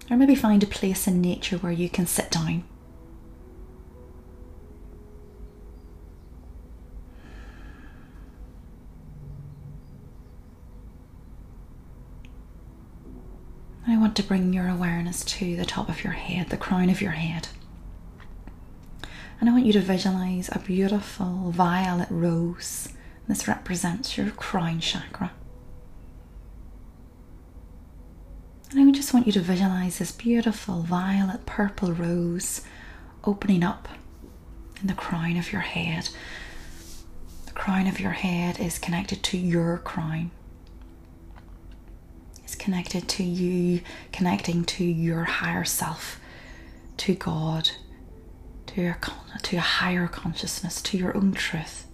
Or 0.09 0.17
maybe 0.17 0.37
find 0.37 0.63
a 0.63 0.67
place 0.67 1.09
in 1.09 1.21
nature 1.21 1.59
where 1.59 1.73
you 1.73 1.89
can 1.89 2.07
sit 2.07 2.31
down. 2.31 2.63
I 13.87 13.99
want 13.99 14.17
to 14.17 14.23
bring 14.23 14.53
your 14.53 14.69
awareness 14.69 15.25
to 15.25 15.57
the 15.57 15.67
top 15.67 15.88
of 15.88 16.03
your 16.03 16.14
head, 16.14 16.49
the 16.49 16.57
crown 16.57 16.88
of 16.88 17.03
your 17.03 17.12
head. 17.12 17.49
And 19.41 19.49
I 19.49 19.53
want 19.53 19.67
you 19.67 19.73
to 19.75 19.81
visualize 19.81 20.49
a 20.50 20.59
beautiful 20.59 21.50
violet 21.50 22.09
rose. 22.11 22.88
This 23.29 23.47
represents 23.47 24.17
your 24.17 24.31
crown 24.31 24.81
chakra. 24.81 25.33
And 28.71 28.88
I 28.88 28.91
just 28.93 29.12
want 29.12 29.26
you 29.26 29.33
to 29.33 29.41
visualize 29.41 29.99
this 29.99 30.12
beautiful 30.12 30.83
violet 30.83 31.45
purple 31.47 31.93
rose 31.93 32.62
opening 33.25 33.62
up 33.62 33.88
in 34.81 34.87
the 34.87 34.95
crown 34.95 35.37
of 35.37 35.53
your 35.53 35.61
head. 35.61 36.09
The 37.47 37.53
crown 37.53 37.87
of 37.87 38.00
your 38.00 38.12
head 38.12 38.59
is 38.59 38.79
connected 38.79 39.23
to 39.25 39.38
your 39.38 39.79
crown. 39.79 40.31
It's 42.54 42.62
connected 42.62 43.08
to 43.08 43.25
you, 43.25 43.80
connecting 44.12 44.64
to 44.64 44.84
your 44.84 45.25
higher 45.25 45.64
self, 45.64 46.20
to 46.99 47.16
God, 47.16 47.70
to 48.66 48.80
your 48.80 48.96
to 49.42 49.56
a 49.56 49.61
higher 49.61 50.06
consciousness, 50.06 50.80
to 50.82 50.96
your 50.96 51.16
own 51.16 51.32
truth. 51.32 51.88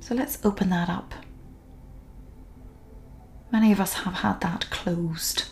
So 0.00 0.16
let's 0.16 0.44
open 0.44 0.70
that 0.70 0.88
up 0.88 1.14
Many 3.52 3.70
of 3.72 3.80
us 3.80 3.94
have 3.94 4.14
had 4.14 4.40
that 4.40 4.68
closed. 4.70 5.44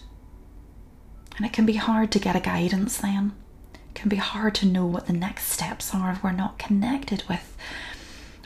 And 1.36 1.46
it 1.46 1.52
can 1.52 1.64
be 1.64 1.74
hard 1.74 2.10
to 2.12 2.18
get 2.18 2.36
a 2.36 2.40
guidance 2.40 2.98
then. 2.98 3.32
It 3.74 3.94
can 3.94 4.08
be 4.08 4.16
hard 4.16 4.54
to 4.56 4.66
know 4.66 4.86
what 4.86 5.06
the 5.06 5.12
next 5.12 5.44
steps 5.44 5.94
are 5.94 6.10
if 6.12 6.22
we're 6.24 6.32
not 6.32 6.58
connected 6.58 7.22
with 7.28 7.56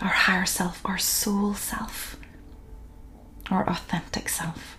our 0.00 0.08
higher 0.08 0.46
self, 0.46 0.80
our 0.84 0.98
soul 0.98 1.54
self, 1.54 2.16
our 3.50 3.68
authentic 3.68 4.28
self. 4.28 4.77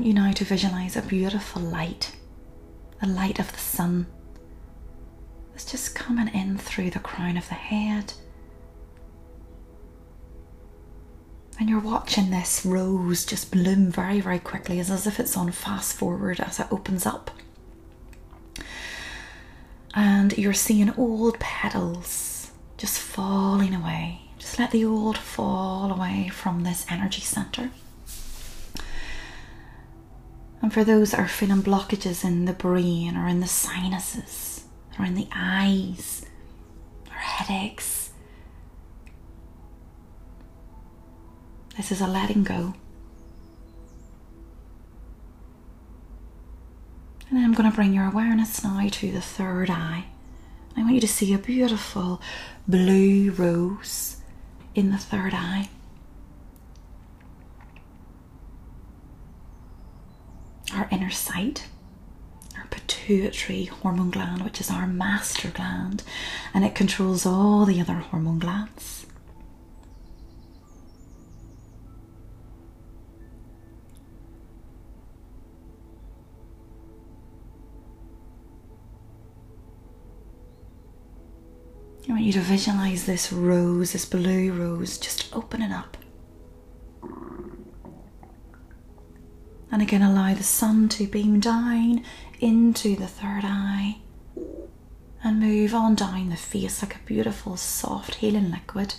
Want 0.00 0.06
you 0.06 0.14
now 0.14 0.32
to 0.32 0.44
visualize 0.46 0.96
a 0.96 1.02
beautiful 1.02 1.60
light, 1.60 2.16
the 3.02 3.06
light 3.06 3.38
of 3.38 3.52
the 3.52 3.58
sun 3.58 4.06
it's 5.54 5.70
just 5.70 5.94
coming 5.94 6.28
in 6.28 6.56
through 6.56 6.88
the 6.88 6.98
crown 6.98 7.36
of 7.36 7.46
the 7.50 7.54
head. 7.54 8.14
And 11.58 11.68
you're 11.68 11.80
watching 11.80 12.30
this 12.30 12.64
rose 12.64 13.26
just 13.26 13.52
bloom 13.52 13.90
very, 13.90 14.20
very 14.20 14.38
quickly, 14.38 14.80
as 14.80 15.06
if 15.06 15.20
it's 15.20 15.36
on 15.36 15.52
fast 15.52 15.92
forward 15.92 16.40
as 16.40 16.58
it 16.58 16.72
opens 16.72 17.04
up. 17.04 17.30
And 19.94 20.38
you're 20.38 20.54
seeing 20.54 20.94
old 20.94 21.38
petals 21.38 22.52
just 22.78 22.98
falling 22.98 23.74
away. 23.74 24.22
Just 24.38 24.58
let 24.58 24.70
the 24.70 24.86
old 24.86 25.18
fall 25.18 25.92
away 25.92 26.30
from 26.32 26.62
this 26.62 26.86
energy 26.88 27.20
center. 27.20 27.70
And 30.62 30.72
for 30.72 30.84
those 30.84 31.12
that 31.12 31.20
are 31.20 31.28
feeling 31.28 31.62
blockages 31.62 32.24
in 32.24 32.44
the 32.44 32.52
brain 32.52 33.16
or 33.16 33.26
in 33.26 33.40
the 33.40 33.46
sinuses, 33.46 34.50
or 35.00 35.06
in 35.06 35.14
the 35.14 35.28
eyes 35.34 36.24
or 37.08 37.14
headaches. 37.16 38.10
This 41.76 41.90
is 41.90 42.00
a 42.00 42.06
letting 42.06 42.44
go. 42.44 42.74
And 47.28 47.38
then 47.38 47.44
I'm 47.44 47.54
going 47.54 47.70
to 47.70 47.74
bring 47.74 47.94
your 47.94 48.06
awareness 48.06 48.62
now 48.62 48.86
to 48.86 49.12
the 49.12 49.20
third 49.20 49.70
eye. 49.70 50.06
I 50.76 50.82
want 50.82 50.94
you 50.94 51.00
to 51.00 51.08
see 51.08 51.32
a 51.32 51.38
beautiful 51.38 52.20
blue 52.66 53.30
rose 53.30 54.16
in 54.74 54.90
the 54.90 54.98
third 54.98 55.32
eye. 55.32 55.70
Our 60.74 60.88
inner 60.90 61.10
sight, 61.10 61.66
our 62.56 62.66
pituitary 62.70 63.64
hormone 63.66 64.10
gland, 64.10 64.42
which 64.42 64.60
is 64.60 64.70
our 64.70 64.86
master 64.86 65.50
gland, 65.50 66.02
and 66.54 66.64
it 66.64 66.74
controls 66.74 67.26
all 67.26 67.64
the 67.64 67.80
other 67.80 67.94
hormone 67.94 68.38
glands. 68.38 69.06
I 82.08 82.12
want 82.12 82.24
you 82.24 82.32
to 82.32 82.40
visualize 82.40 83.06
this 83.06 83.32
rose, 83.32 83.92
this 83.92 84.04
blue 84.04 84.52
rose, 84.52 84.98
just 84.98 85.34
opening 85.34 85.70
up. 85.70 85.96
And 89.72 89.82
again, 89.82 90.02
allow 90.02 90.34
the 90.34 90.42
sun 90.42 90.88
to 90.90 91.06
beam 91.06 91.38
down 91.38 92.04
into 92.40 92.96
the 92.96 93.06
third 93.06 93.42
eye 93.44 93.98
and 95.22 95.38
move 95.38 95.74
on 95.74 95.94
down 95.94 96.30
the 96.30 96.36
face 96.36 96.82
like 96.82 96.96
a 96.96 97.06
beautiful, 97.06 97.56
soft, 97.56 98.16
healing 98.16 98.50
liquid, 98.50 98.94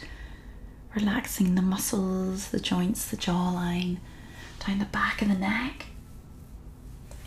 relaxing 0.96 1.56
the 1.56 1.62
muscles, 1.62 2.50
the 2.50 2.60
joints, 2.60 3.06
the 3.06 3.18
jawline, 3.18 3.98
down 4.66 4.80
the 4.80 4.86
back 4.86 5.22
of 5.22 5.28
the 5.28 5.34
neck, 5.34 5.88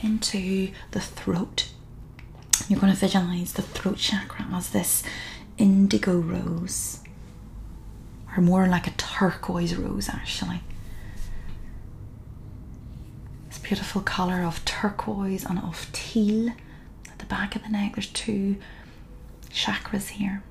into 0.01 0.71
the 0.93 1.01
throat. 1.01 1.69
You're 2.69 2.81
going 2.81 2.93
to 2.93 2.99
visualize 2.99 3.55
the 3.55 3.63
throat 3.63 3.99
chakra 3.99 4.47
as 4.53 4.71
this 4.71 5.03
indigo 5.59 6.17
rose, 6.19 7.01
or 8.37 8.43
more 8.43 8.69
like 8.69 8.87
a 8.87 8.93
turquoise 8.93 9.75
rose, 9.77 10.09
actually. 10.09 10.61
Beautiful 13.65 14.03
colour 14.03 14.43
of 14.43 14.63
turquoise 14.67 15.43
and 15.45 15.59
of 15.59 15.89
teal 15.91 16.51
at 17.11 17.19
the 17.19 17.25
back 17.25 17.57
of 17.57 17.63
the 17.63 17.71
neck. 17.71 17.95
There's 17.95 18.09
two 18.09 18.57
chakras 19.51 20.09
here. 20.11 20.43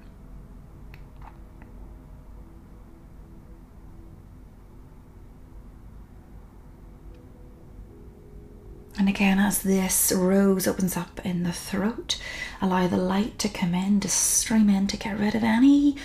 And 8.97 9.07
again, 9.07 9.37
as 9.37 9.61
this 9.61 10.11
rose 10.11 10.67
opens 10.67 10.97
up 10.97 11.23
in 11.23 11.43
the 11.43 11.51
throat, 11.51 12.19
allow 12.61 12.87
the 12.87 12.97
light 12.97 13.37
to 13.39 13.49
come 13.49 13.75
in, 13.75 13.99
to 13.99 14.09
stream 14.09 14.69
in, 14.69 14.87
to 14.87 14.97
get 14.97 15.19
rid 15.19 15.35
of 15.35 15.43
any 15.43 15.95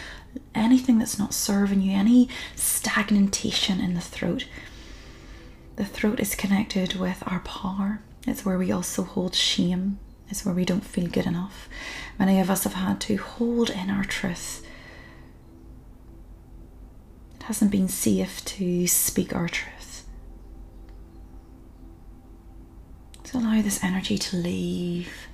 anything 0.54 0.98
that's 0.98 1.18
not 1.18 1.32
serving 1.32 1.80
you, 1.80 1.96
any 1.96 2.28
stagnation 2.54 3.80
in 3.80 3.94
the 3.94 4.00
throat. 4.00 4.46
The 5.78 5.84
throat 5.84 6.18
is 6.18 6.34
connected 6.34 6.96
with 6.96 7.22
our 7.24 7.38
power. 7.38 8.00
It's 8.26 8.44
where 8.44 8.58
we 8.58 8.72
also 8.72 9.04
hold 9.04 9.36
shame. 9.36 10.00
It's 10.28 10.44
where 10.44 10.52
we 10.52 10.64
don't 10.64 10.84
feel 10.84 11.06
good 11.06 11.24
enough. 11.24 11.68
Many 12.18 12.40
of 12.40 12.50
us 12.50 12.64
have 12.64 12.74
had 12.74 13.00
to 13.02 13.16
hold 13.16 13.70
in 13.70 13.88
our 13.88 14.02
truth. 14.02 14.66
It 17.36 17.44
hasn't 17.44 17.70
been 17.70 17.86
safe 17.86 18.44
to 18.46 18.88
speak 18.88 19.32
our 19.32 19.48
truth. 19.48 20.04
So 23.22 23.38
allow 23.38 23.62
this 23.62 23.84
energy 23.84 24.18
to 24.18 24.36
leave. 24.36 25.28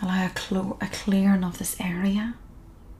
Allow 0.00 0.26
a, 0.26 0.38
cl- 0.38 0.78
a 0.80 0.86
clearing 0.86 1.42
of 1.42 1.58
this 1.58 1.74
area. 1.80 2.36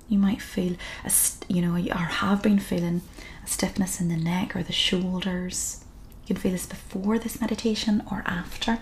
You 0.08 0.18
might 0.18 0.42
feel, 0.42 0.74
a 1.04 1.10
st- 1.10 1.48
you 1.48 1.62
know, 1.62 1.76
or 1.76 1.98
have 1.98 2.42
been 2.42 2.58
feeling 2.58 3.02
stiffness 3.44 4.00
in 4.00 4.08
the 4.08 4.16
neck 4.16 4.54
or 4.56 4.62
the 4.62 4.72
shoulders. 4.72 5.84
You 6.22 6.34
can 6.34 6.36
feel 6.36 6.52
this 6.52 6.66
before 6.66 7.18
this 7.18 7.40
meditation 7.40 8.02
or 8.10 8.22
after 8.26 8.80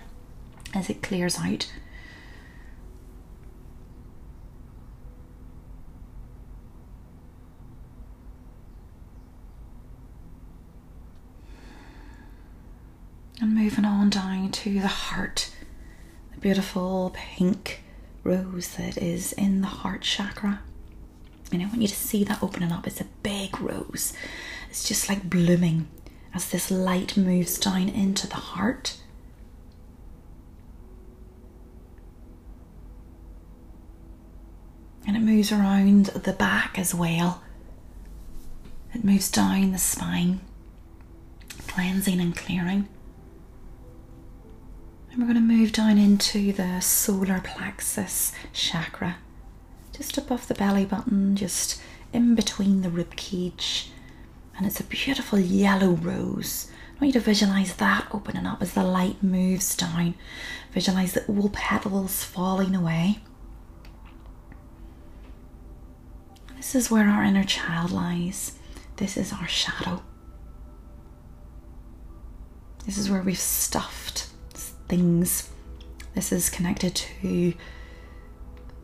as 0.73 0.89
it 0.89 1.01
clears 1.01 1.37
out. 1.39 1.71
And 13.39 13.55
moving 13.55 13.85
on 13.85 14.11
down 14.11 14.51
to 14.51 14.79
the 14.79 14.87
heart, 14.87 15.51
the 16.33 16.39
beautiful 16.39 17.11
pink 17.15 17.81
rose 18.23 18.75
that 18.77 18.97
is 18.97 19.33
in 19.33 19.61
the 19.61 19.67
heart 19.67 20.01
chakra. 20.01 20.61
And 21.51 21.61
I 21.61 21.65
want 21.65 21.81
you 21.81 21.87
to 21.87 21.95
see 21.95 22.23
that 22.23 22.41
opening 22.43 22.71
up. 22.71 22.85
It's 22.85 23.01
a 23.01 23.07
big 23.23 23.59
rose. 23.59 24.13
It's 24.71 24.87
just 24.87 25.09
like 25.09 25.29
blooming 25.29 25.89
as 26.33 26.49
this 26.49 26.71
light 26.71 27.17
moves 27.17 27.57
down 27.57 27.89
into 27.89 28.25
the 28.25 28.35
heart. 28.35 28.95
And 35.05 35.17
it 35.17 35.19
moves 35.19 35.51
around 35.51 36.05
the 36.05 36.31
back 36.31 36.79
as 36.79 36.95
well. 36.95 37.43
It 38.93 39.03
moves 39.03 39.29
down 39.29 39.73
the 39.73 39.77
spine, 39.77 40.39
cleansing 41.67 42.21
and 42.21 42.33
clearing. 42.33 42.87
And 45.11 45.19
we're 45.19 45.33
going 45.33 45.35
to 45.35 45.41
move 45.41 45.73
down 45.73 45.97
into 45.97 46.53
the 46.53 46.79
solar 46.79 47.41
plexus 47.41 48.31
chakra, 48.53 49.17
just 49.91 50.17
above 50.17 50.47
the 50.47 50.53
belly 50.53 50.85
button, 50.85 51.35
just 51.35 51.81
in 52.13 52.35
between 52.35 52.83
the 52.83 52.89
rib 52.89 53.17
cage. 53.17 53.91
And 54.61 54.67
it's 54.67 54.79
a 54.79 54.83
beautiful 54.83 55.39
yellow 55.39 55.93
rose. 55.93 56.67
I 56.69 57.03
want 57.03 57.15
you 57.15 57.19
to 57.19 57.19
visualize 57.19 57.73
that 57.77 58.07
opening 58.13 58.45
up 58.45 58.61
as 58.61 58.75
the 58.75 58.83
light 58.83 59.23
moves 59.23 59.75
down. 59.75 60.13
Visualize 60.71 61.13
the 61.13 61.25
all 61.25 61.49
petals 61.49 62.23
falling 62.23 62.75
away. 62.75 63.17
This 66.57 66.75
is 66.75 66.91
where 66.91 67.07
our 67.07 67.23
inner 67.23 67.43
child 67.43 67.89
lies. 67.89 68.59
This 68.97 69.17
is 69.17 69.33
our 69.33 69.47
shadow. 69.47 70.03
This 72.85 72.99
is 72.99 73.09
where 73.09 73.23
we've 73.23 73.39
stuffed 73.39 74.27
things. 74.87 75.49
This 76.13 76.31
is 76.31 76.51
connected 76.51 76.93
to 76.93 77.55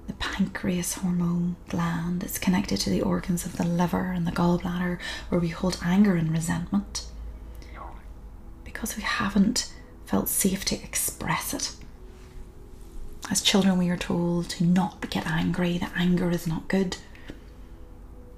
the 0.08 0.14
pancreas 0.14 0.96
hormone 0.96 1.56
gland. 1.70 2.24
It's 2.24 2.40
connected 2.40 2.80
to 2.82 2.90
the 2.90 3.02
organs 3.02 3.46
of 3.46 3.58
the 3.58 3.66
liver 3.66 4.12
and 4.12 4.26
the 4.26 4.32
gallbladder, 4.32 5.00
where 5.30 5.42
we 5.42 5.50
hold 5.50 5.80
anger 5.84 6.16
and 6.16 6.32
resentment 6.32 7.06
because 8.64 8.96
we 8.96 9.02
haven't 9.02 9.74
felt 10.06 10.30
safe 10.30 10.64
to 10.64 10.76
express 10.76 11.54
it. 11.54 11.72
As 13.32 13.42
children, 13.42 13.78
we 13.78 13.90
are 13.90 13.98
told 13.98 14.50
to 14.50 14.64
not 14.64 15.10
get 15.10 15.26
angry, 15.26 15.80
that 15.80 15.92
anger 15.96 16.30
is 16.30 16.46
not 16.46 16.68
good. 16.68 16.98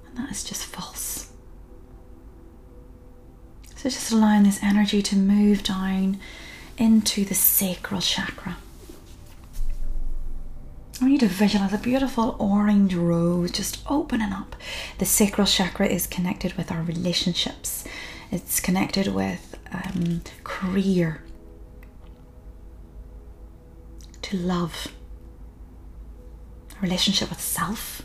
And 0.06 0.16
that 0.16 0.30
is 0.30 0.42
just 0.42 0.64
false. 0.64 1.30
So, 3.76 3.88
just 3.90 4.10
allowing 4.12 4.44
this 4.44 4.62
energy 4.62 5.02
to 5.02 5.16
move 5.16 5.62
down 5.62 6.18
into 6.78 7.24
the 7.24 7.34
sacral 7.34 8.00
chakra. 8.00 8.56
I 11.00 11.04
want 11.04 11.14
you 11.14 11.18
to 11.20 11.28
visualize 11.28 11.72
a 11.72 11.78
beautiful 11.78 12.36
orange 12.38 12.94
rose 12.94 13.52
just 13.52 13.82
opening 13.88 14.34
up. 14.34 14.54
The 14.98 15.06
sacral 15.06 15.46
chakra 15.46 15.86
is 15.86 16.06
connected 16.06 16.52
with 16.54 16.70
our 16.70 16.82
relationships, 16.82 17.84
it's 18.30 18.60
connected 18.60 19.08
with 19.08 19.58
um, 19.72 20.20
career, 20.44 21.22
to 24.20 24.36
love, 24.36 24.88
relationship 26.82 27.30
with 27.30 27.40
self, 27.40 28.02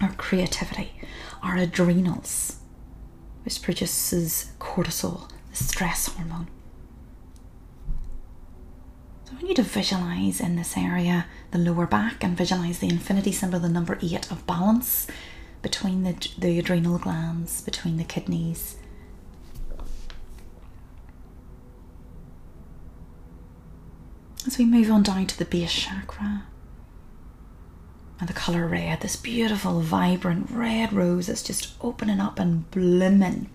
our 0.00 0.12
creativity, 0.14 0.90
our 1.42 1.56
adrenals, 1.58 2.56
which 3.44 3.60
produces 3.60 4.52
cortisol, 4.58 5.28
the 5.50 5.56
stress 5.56 6.06
hormone. 6.06 6.48
So 9.24 9.32
I 9.32 9.34
want 9.34 9.48
you 9.48 9.54
to 9.54 9.62
visualize 9.62 10.40
in 10.40 10.56
this 10.56 10.76
area 10.76 11.26
the 11.54 11.60
lower 11.60 11.86
back 11.86 12.24
and 12.24 12.36
visualize 12.36 12.80
the 12.80 12.88
infinity 12.88 13.30
symbol, 13.30 13.60
the 13.60 13.68
number 13.68 13.96
eight 14.02 14.28
of 14.32 14.44
balance 14.44 15.06
between 15.62 16.02
the, 16.02 16.28
the 16.36 16.58
adrenal 16.58 16.98
glands, 16.98 17.60
between 17.60 17.96
the 17.96 18.02
kidneys. 18.02 18.76
As 24.44 24.58
we 24.58 24.64
move 24.64 24.90
on 24.90 25.04
down 25.04 25.26
to 25.28 25.38
the 25.38 25.44
base 25.44 25.72
chakra 25.72 26.42
and 28.18 28.28
the 28.28 28.32
color 28.32 28.66
red, 28.66 29.00
this 29.00 29.14
beautiful, 29.14 29.80
vibrant 29.80 30.50
red 30.50 30.92
rose 30.92 31.28
is 31.28 31.40
just 31.40 31.74
opening 31.80 32.18
up 32.18 32.40
and 32.40 32.68
blooming 32.72 33.48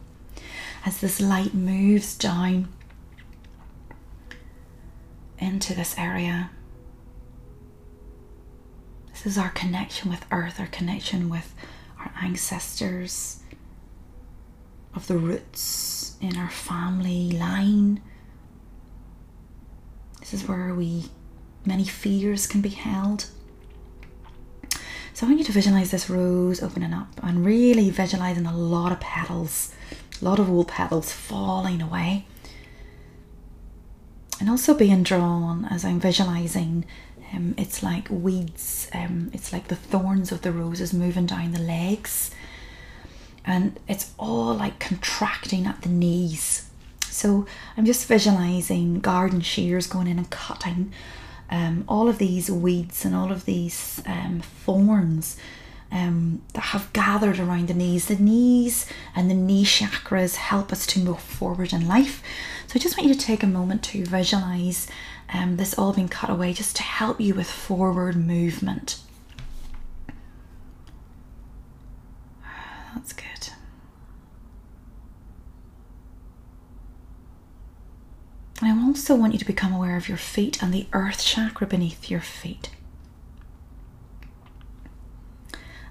as 0.86 1.02
this 1.02 1.20
light 1.20 1.54
moves 1.54 2.16
down 2.16 2.70
into 5.38 5.74
this 5.74 5.98
area. 5.98 6.52
This 9.24 9.34
is 9.34 9.38
our 9.38 9.50
connection 9.50 10.10
with 10.10 10.26
Earth, 10.32 10.62
our 10.62 10.68
connection 10.68 11.30
with 11.30 11.54
our 12.00 12.10
ancestors, 12.22 13.42
of 14.96 15.08
the 15.08 15.18
roots 15.18 16.16
in 16.22 16.38
our 16.38 16.50
family 16.50 17.32
line. 17.32 18.02
This 20.22 20.34
is 20.34 20.48
where 20.48 20.74
we 20.74 21.10
many 21.66 21.84
fears 21.84 22.48
can 22.48 22.62
be 22.62 22.70
held. 22.70 23.26
So 25.14 25.26
I 25.26 25.30
want 25.30 25.40
you 25.40 25.46
to 25.46 25.52
visualize 25.52 25.92
this 25.92 26.10
rose 26.10 26.64
opening 26.64 26.94
up 26.94 27.10
and 27.22 27.46
really 27.46 27.90
visualizing 27.90 28.46
a 28.46 28.56
lot 28.56 28.94
of 28.94 29.02
petals, 29.02 29.74
a 30.22 30.24
lot 30.24 30.40
of 30.40 30.50
old 30.50 30.70
petals 30.70 31.12
falling 31.12 31.82
away. 31.82 32.26
And 34.40 34.50
also 34.50 34.74
being 34.74 35.04
drawn 35.04 35.66
as 35.66 35.84
I'm 35.84 36.00
visualizing 36.00 36.86
um, 37.34 37.56
it's 37.58 37.84
like 37.84 38.08
weeds, 38.10 38.90
um, 38.94 39.30
it's 39.34 39.54
like 39.54 39.68
the 39.68 39.76
thorns 39.76 40.32
of 40.32 40.42
the 40.42 40.52
roses 40.52 40.94
moving 40.94 41.26
down 41.26 41.52
the 41.52 41.60
legs, 41.60 42.32
and 43.46 43.80
it's 43.88 44.14
all 44.18 44.54
like 44.54 44.80
contracting 44.80 45.66
at 45.66 45.82
the 45.82 45.90
knees. 45.90 46.70
So 47.10 47.46
I'm 47.76 47.86
just 47.86 48.08
visualizing 48.08 49.00
garden 49.00 49.42
shears 49.42 49.88
going 49.88 50.08
in 50.08 50.18
and 50.18 50.30
cutting 50.30 50.94
um, 51.50 51.84
all 51.88 52.08
of 52.08 52.18
these 52.18 52.50
weeds 52.50 53.06
and 53.06 53.16
all 53.16 53.32
of 53.32 53.46
these 53.46 54.02
um, 54.06 54.42
thorns 54.42 55.38
um, 55.92 56.42
that 56.54 56.62
have 56.62 56.94
gathered 56.94 57.40
around 57.40 57.68
the 57.68 57.74
knees. 57.74 58.06
The 58.06 58.16
knees 58.16 58.86
and 59.16 59.30
the 59.30 59.36
knee 59.36 59.66
chakras 59.66 60.36
help 60.36 60.72
us 60.72 60.86
to 60.88 61.00
move 61.00 61.20
forward 61.20 61.74
in 61.74 61.88
life. 61.88 62.22
So 62.68 62.74
I 62.76 62.80
just 62.80 62.98
want 62.98 63.08
you 63.08 63.16
to 63.16 63.20
take 63.20 63.42
a 63.42 63.48
moment 63.48 63.84
to 63.86 64.06
visualize 64.06 64.88
um, 65.34 65.58
this 65.58 65.78
all 65.78 65.94
being 65.94 66.10
cut 66.10 66.30
away 66.30 66.54
just 66.54 66.76
to 66.78 66.84
help 66.84 67.20
you 67.22 67.36
with 67.36 67.50
forward 67.50 68.16
movement. 68.16 69.00
That's 72.96 73.14
good. 73.14 73.54
I 78.62 78.72
also 78.72 79.16
want 79.16 79.34
you 79.34 79.40
to 79.40 79.46
become 79.46 79.72
aware 79.72 79.96
of 79.96 80.10
your 80.10 80.18
feet 80.18 80.62
and 80.62 80.74
the 80.74 80.88
earth 80.92 81.24
chakra 81.24 81.66
beneath 81.68 82.10
your 82.10 82.20
feet. 82.20 82.70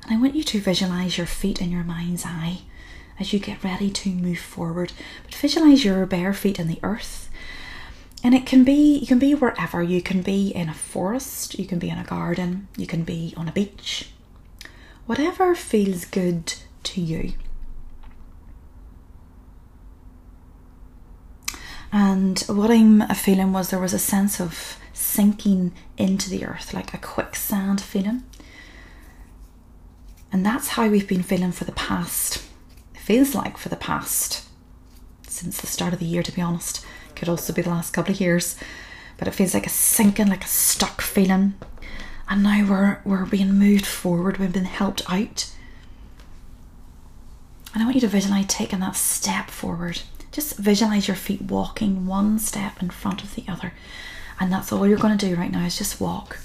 And 0.03 0.13
I 0.13 0.21
want 0.21 0.35
you 0.35 0.43
to 0.43 0.61
visualize 0.61 1.17
your 1.17 1.27
feet 1.27 1.61
in 1.63 1.71
your 1.71 1.85
mind's 1.85 2.25
eye 2.27 2.61
as 3.19 3.33
you 3.33 3.39
get 3.39 3.65
ready 3.65 3.91
to 3.91 4.11
move 4.11 4.39
forward. 4.39 4.93
But 5.25 5.35
visualize 5.35 5.85
your 5.85 6.05
bare 6.07 6.35
feet 6.35 6.59
in 6.59 6.67
the 6.69 6.81
earth. 6.83 7.28
And 8.23 8.35
it 8.35 8.47
can 8.47 8.65
be 8.65 8.99
you 8.99 9.07
can 9.07 9.19
be 9.19 9.35
wherever. 9.35 9.83
You 9.83 10.03
can 10.03 10.23
be 10.23 10.49
in 10.49 10.69
a 10.69 10.75
forest, 10.75 11.59
you 11.59 11.67
can 11.67 11.79
be 11.79 11.89
in 11.89 11.99
a 11.99 12.05
garden, 12.05 12.69
you 12.77 12.87
can 12.87 13.05
be 13.05 13.33
on 13.37 13.49
a 13.49 13.53
beach. 13.53 14.11
Whatever 15.07 15.55
feels 15.55 16.05
good 16.05 16.55
to 16.85 17.01
you. 17.01 17.33
And 21.91 22.39
what 22.41 22.71
I'm 22.71 23.07
feeling 23.15 23.53
was 23.53 23.71
there 23.71 23.79
was 23.79 23.95
a 23.95 23.99
sense 23.99 24.41
of 24.41 24.79
sinking 24.93 25.73
into 25.97 26.29
the 26.29 26.45
earth, 26.45 26.75
like 26.75 26.93
a 26.93 26.99
quicksand 26.99 27.81
feeling. 27.81 28.25
And 30.31 30.45
that's 30.45 30.69
how 30.69 30.89
we've 30.89 31.09
been 31.09 31.23
feeling 31.23 31.53
for 31.53 31.65
the 31.65 31.73
past, 31.73 32.45
it 32.95 33.01
feels 33.01 33.35
like 33.35 33.57
for 33.57 33.71
the 33.71 33.77
past, 33.77 34.47
since 35.27 35.61
the 35.61 35.67
start 35.67 35.95
of 35.95 35.99
the 36.01 36.05
year, 36.05 36.23
to 36.23 36.33
be 36.33 36.43
honest. 36.43 36.85
Could 37.19 37.29
also 37.29 37.53
be 37.53 37.63
the 37.63 37.71
last 37.71 37.93
couple 37.93 38.15
of 38.15 38.21
years. 38.21 38.57
But 39.17 39.29
it 39.29 39.33
feels 39.33 39.55
like 39.55 39.67
a 39.67 39.71
sinking, 39.71 40.29
like 40.29 40.45
a 40.45 40.49
stuck 40.49 41.01
feeling. 41.01 41.55
And 42.29 42.43
now 42.43 42.65
we're, 42.69 43.01
we're 43.05 43.27
being 43.27 43.55
moved 43.55 43.87
forward, 43.87 44.39
we've 44.39 44.53
been 44.53 44.65
helped 44.65 45.03
out. 45.11 45.53
And 47.75 47.83
I 47.83 47.87
want 47.87 47.97
you 47.97 48.01
to 48.03 48.09
visualize 48.09 48.47
taking 48.47 48.81
that 48.81 48.97
step 48.97 49.51
forward 49.51 50.03
just 50.39 50.57
visualize 50.57 51.09
your 51.09 51.17
feet 51.17 51.43
walking 51.43 52.07
one 52.07 52.39
step 52.39 52.81
in 52.81 52.91
front 52.91 53.23
of 53.23 53.35
the 53.35 53.45
other. 53.49 53.73
And 54.39 54.53
that's 54.53 54.73
all 54.73 54.87
you're 54.87 54.99
going 54.99 55.19
to 55.19 55.27
do 55.27 55.35
right 55.35 55.51
now 55.51 55.65
is 55.65 55.77
just 55.77 56.01
walk. 56.01 56.39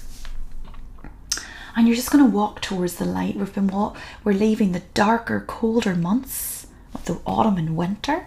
And 1.76 1.86
you're 1.86 1.96
just 1.96 2.10
going 2.10 2.24
to 2.24 2.30
walk 2.30 2.60
towards 2.60 2.96
the 2.96 3.04
light. 3.04 3.36
We've 3.36 3.54
been 3.54 3.68
walk 3.68 3.96
we're 4.22 4.32
leaving 4.32 4.72
the 4.72 4.82
darker, 4.94 5.40
colder 5.46 5.94
months 5.94 6.66
of 6.92 7.04
the 7.04 7.20
autumn 7.26 7.56
and 7.56 7.76
winter. 7.76 8.26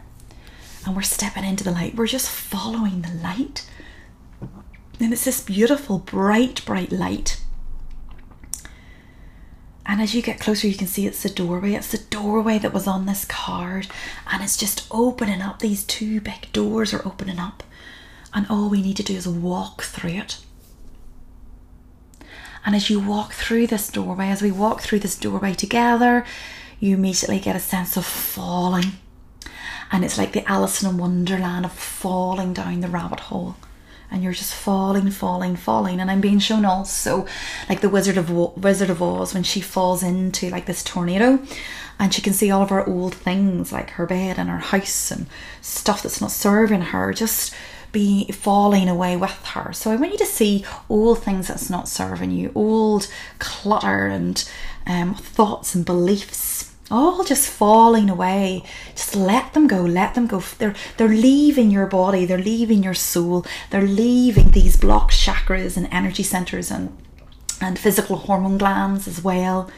And 0.88 0.96
we're 0.96 1.02
stepping 1.02 1.44
into 1.44 1.66
the 1.66 1.72
light. 1.72 1.96
We're 1.96 2.08
just 2.08 2.30
following 2.30 3.02
the 3.02 3.14
light. 3.14 3.70
And 5.02 5.12
it's 5.12 5.26
this 5.26 5.42
beautiful, 5.42 6.00
bright, 6.00 6.66
bright 6.66 6.94
light. 6.94 7.42
And 9.86 10.02
as 10.02 10.16
you 10.16 10.22
get 10.22 10.40
closer, 10.40 10.66
you 10.66 10.76
can 10.78 10.88
see 10.88 11.06
it's 11.06 11.24
the 11.24 11.30
doorway. 11.30 11.74
It's 11.74 11.92
the 11.92 11.98
doorway 11.98 12.58
that 12.60 12.74
was 12.74 12.88
on 12.88 13.06
this 13.06 13.26
card. 13.26 13.88
And 14.32 14.42
it's 14.42 14.56
just 14.56 14.88
opening 14.90 15.42
up. 15.42 15.60
These 15.60 15.84
two 15.84 16.22
big 16.22 16.54
doors 16.54 16.94
are 16.94 17.06
opening 17.06 17.38
up. 17.38 17.64
And 18.34 18.48
all 18.50 18.70
we 18.70 18.82
need 18.82 18.96
to 18.96 19.04
do 19.04 19.16
is 19.16 19.28
walk 19.28 19.84
through 19.84 20.12
it. 20.12 20.38
And 22.66 22.78
as 22.78 22.90
you 22.90 23.02
walk 23.02 23.34
through 23.34 23.68
this 23.68 23.90
doorway, 23.90 24.30
as 24.30 24.42
we 24.42 24.52
walk 24.52 24.80
through 24.80 25.00
this 25.00 25.20
doorway 25.20 25.54
together, 25.54 26.26
you 26.80 26.96
immediately 26.96 27.42
get 27.42 27.58
a 27.58 27.60
sense 27.60 27.98
of 27.98 28.06
falling. 28.06 28.94
And 29.92 30.04
it's 30.04 30.18
like 30.18 30.34
the 30.34 30.50
Alice 30.50 30.84
in 30.84 30.98
Wonderland 30.98 31.66
of 31.66 31.72
falling 31.72 32.54
down 32.54 32.82
the 32.82 32.88
rabbit 32.88 33.22
hole 33.22 33.56
and 34.10 34.24
you're 34.24 34.34
just 34.34 34.54
falling, 34.54 35.12
falling, 35.12 35.56
falling. 35.56 36.00
And 36.00 36.10
I'm 36.10 36.22
being 36.22 36.40
shown 36.40 36.66
also 36.66 37.26
like 37.70 37.82
the 37.82 37.90
Wizard 37.90 38.18
of 38.18 38.30
Wizard 38.30 38.90
of 38.90 39.02
Oz 39.02 39.34
when 39.34 39.44
she 39.44 39.62
falls 39.62 40.04
into 40.04 40.50
like 40.50 40.66
this 40.66 40.84
tornado, 40.84 41.40
and 42.00 42.14
she 42.14 42.22
can 42.22 42.34
see 42.34 42.52
all 42.52 42.62
of 42.62 42.70
her 42.70 42.88
old 42.88 43.14
things 43.14 43.72
like 43.72 43.92
her 43.92 44.06
bed 44.06 44.38
and 44.38 44.50
her 44.50 44.58
house 44.58 45.12
and 45.12 45.28
stuff 45.62 46.04
that's 46.04 46.22
not 46.22 46.32
serving 46.32 46.82
her 46.82 47.14
just 47.14 47.54
be 47.92 48.30
falling 48.32 48.90
away 48.90 49.18
with 49.18 49.44
her. 49.46 49.74
So 49.74 49.92
I 49.92 49.96
want 49.96 50.12
you 50.12 50.18
to 50.20 50.26
see 50.26 50.66
all 50.90 51.16
things 51.16 51.48
that's 51.48 51.70
not 51.70 51.88
serving 51.88 52.32
you, 52.32 52.52
old 52.54 53.08
clutter 53.40 54.08
and 54.08 54.48
um, 54.86 55.16
thoughts 55.16 55.74
and 55.74 55.86
beliefs 55.86 56.47
all 56.90 57.24
just 57.24 57.50
falling 57.50 58.10
away. 58.10 58.64
Just 58.96 59.16
let 59.16 59.54
them 59.54 59.68
go 59.68 59.82
let 59.82 60.16
them 60.16 60.28
go. 60.28 60.40
They're 60.40 60.76
they're 60.98 61.08
leaving 61.08 61.72
your 61.72 61.88
body 61.88 62.26
they're 62.26 62.38
leaving 62.38 62.84
your 62.84 62.94
soul 62.94 63.46
they're 63.70 63.82
leaving 63.82 64.52
these 64.52 64.78
blocked 64.78 65.14
chakras 65.14 65.78
and 65.78 65.88
energy 65.92 66.24
centers 66.24 66.72
and 66.72 66.96
and 67.60 67.78
physical 67.80 68.18
hormone 68.18 68.58
glands 68.58 69.08
as 69.08 69.24
well. 69.24 69.70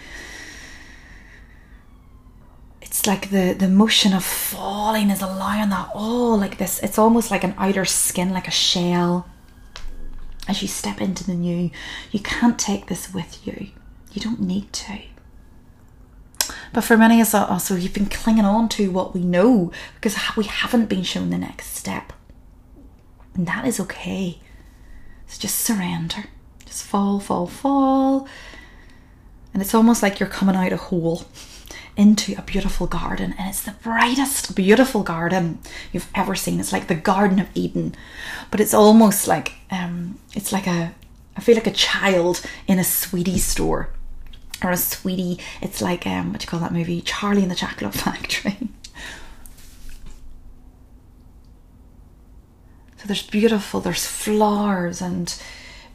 It's 2.81 3.07
like 3.07 3.29
the 3.29 3.53
the 3.53 3.69
motion 3.69 4.13
of 4.13 4.23
falling 4.23 5.09
is 5.09 5.21
allowing 5.21 5.69
that 5.69 5.89
all 5.93 6.37
like 6.37 6.57
this. 6.57 6.79
It's 6.79 6.97
almost 6.97 7.31
like 7.31 7.43
an 7.43 7.55
outer 7.57 7.85
skin 7.85 8.31
like 8.31 8.47
a 8.47 8.51
shell. 8.51 9.27
As 10.47 10.61
you 10.61 10.67
step 10.67 10.99
into 10.99 11.23
the 11.23 11.35
new 11.35 11.69
you 12.11 12.19
can't 12.19 12.57
take 12.59 12.87
this 12.87 13.13
with 13.13 13.45
you. 13.45 13.69
You 14.11 14.21
don't 14.21 14.41
need 14.41 14.73
to 14.73 14.99
but 16.73 16.83
for 16.83 16.97
many 16.97 17.21
of 17.21 17.27
us, 17.27 17.33
also, 17.33 17.75
we've 17.75 17.93
been 17.93 18.07
clinging 18.07 18.45
on 18.45 18.69
to 18.69 18.91
what 18.91 19.13
we 19.13 19.21
know 19.21 19.71
because 19.95 20.15
we 20.37 20.45
haven't 20.45 20.87
been 20.87 21.03
shown 21.03 21.29
the 21.29 21.37
next 21.37 21.75
step. 21.75 22.13
And 23.33 23.47
that 23.47 23.65
is 23.65 23.79
okay. 23.79 24.39
So 25.27 25.39
just 25.39 25.59
surrender. 25.59 26.25
Just 26.65 26.83
fall, 26.83 27.19
fall, 27.19 27.47
fall. 27.47 28.27
And 29.53 29.61
it's 29.61 29.73
almost 29.73 30.03
like 30.03 30.19
you're 30.19 30.29
coming 30.29 30.55
out 30.55 30.71
a 30.71 30.77
hole 30.77 31.25
into 31.97 32.35
a 32.37 32.41
beautiful 32.43 32.87
garden. 32.87 33.33
And 33.37 33.49
it's 33.49 33.63
the 33.63 33.75
brightest, 33.83 34.55
beautiful 34.55 35.03
garden 35.03 35.59
you've 35.91 36.09
ever 36.13 36.35
seen. 36.35 36.59
It's 36.59 36.71
like 36.71 36.87
the 36.87 36.95
Garden 36.95 37.39
of 37.39 37.49
Eden. 37.55 37.95
But 38.51 38.59
it's 38.59 38.73
almost 38.73 39.27
like, 39.27 39.53
um, 39.71 40.19
it's 40.35 40.51
like 40.51 40.67
a, 40.67 40.93
I 41.35 41.41
feel 41.41 41.55
like 41.55 41.67
a 41.67 41.71
child 41.71 42.41
in 42.67 42.79
a 42.79 42.83
sweetie 42.83 43.39
store 43.39 43.89
or 44.63 44.71
a 44.71 44.77
sweetie. 44.77 45.39
It's 45.61 45.81
like 45.81 46.05
um, 46.05 46.31
what 46.31 46.41
do 46.41 46.45
you 46.45 46.49
call 46.49 46.59
that 46.59 46.73
movie? 46.73 47.01
Charlie 47.01 47.41
and 47.43 47.51
the 47.51 47.55
Chocolate 47.55 47.93
Factory. 47.93 48.57
so 52.97 53.07
there's 53.07 53.27
beautiful. 53.27 53.79
There's 53.79 54.05
flowers 54.05 55.01
and 55.01 55.33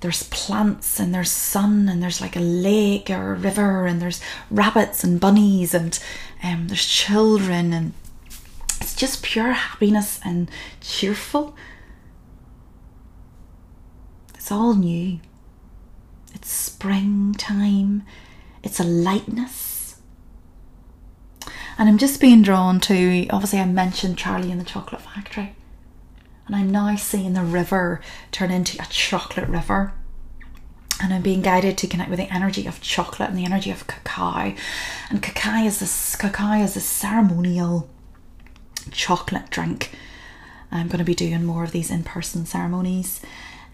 there's 0.01 0.25
plants 0.25 1.01
and 1.01 1.15
there's 1.15 1.31
sun 1.31 1.89
and 1.89 2.03
there's 2.03 2.21
like 2.21 2.37
a 2.37 2.41
lake 2.41 3.09
or 3.09 3.33
a 3.33 3.37
river 3.37 3.87
and 3.87 4.03
there's 4.03 4.21
rabbits 4.51 5.03
and 5.03 5.19
bunnies 5.19 5.73
and 5.73 5.99
um, 6.43 6.69
there's 6.69 6.87
children 6.87 7.73
and 7.73 7.95
it's 8.81 8.95
just 8.95 9.23
pure 9.23 9.53
happiness 9.53 10.21
and 10.25 10.51
cheerful. 10.83 11.57
It's 14.35 14.53
all 14.53 14.75
new. 14.75 15.21
It's 16.35 16.53
springtime 16.53 18.03
it's 18.65 18.81
a 18.81 18.85
lightness. 18.85 19.97
And 21.77 21.89
I'm 21.89 21.99
just 21.99 22.21
being 22.21 22.43
drawn 22.43 22.81
to, 22.81 23.27
obviously, 23.29 23.59
I 23.59 23.67
mentioned 23.67 24.17
Charlie 24.17 24.51
and 24.51 24.61
the 24.61 24.65
Chocolate 24.65 25.03
Factory. 25.03 25.55
And 26.47 26.55
I'm 26.55 26.71
now 26.71 26.95
seeing 26.97 27.35
the 27.35 27.43
river 27.43 28.01
turn 28.33 28.51
into 28.51 28.81
a 28.83 28.87
chocolate 28.87 29.49
river. 29.49 29.93
And 31.03 31.13
I'm 31.13 31.23
being 31.23 31.43
guided 31.43 31.77
to 31.79 31.87
connect 31.89 32.11
with 32.11 32.19
the 32.19 32.33
energy 32.33 32.67
of 32.67 32.81
chocolate 32.81 33.29
and 33.29 33.39
the 33.39 33.45
energy 33.45 33.71
of 33.71 33.87
cacao. 33.87 34.55
And 35.11 35.23
cacao 35.23 35.65
is 35.65 35.81
this 35.81 36.17
cacao 36.17 36.63
is 36.63 36.77
a 36.77 36.81
ceremonial 36.81 37.89
chocolate 38.93 39.51
drink. 39.51 39.91
I'm 40.71 40.89
going 40.89 40.99
to 40.99 41.05
be 41.05 41.15
doing 41.15 41.45
more 41.45 41.65
of 41.65 41.73
these 41.73 41.91
in 41.91 42.05
person 42.05 42.47
ceremonies. 42.47 43.21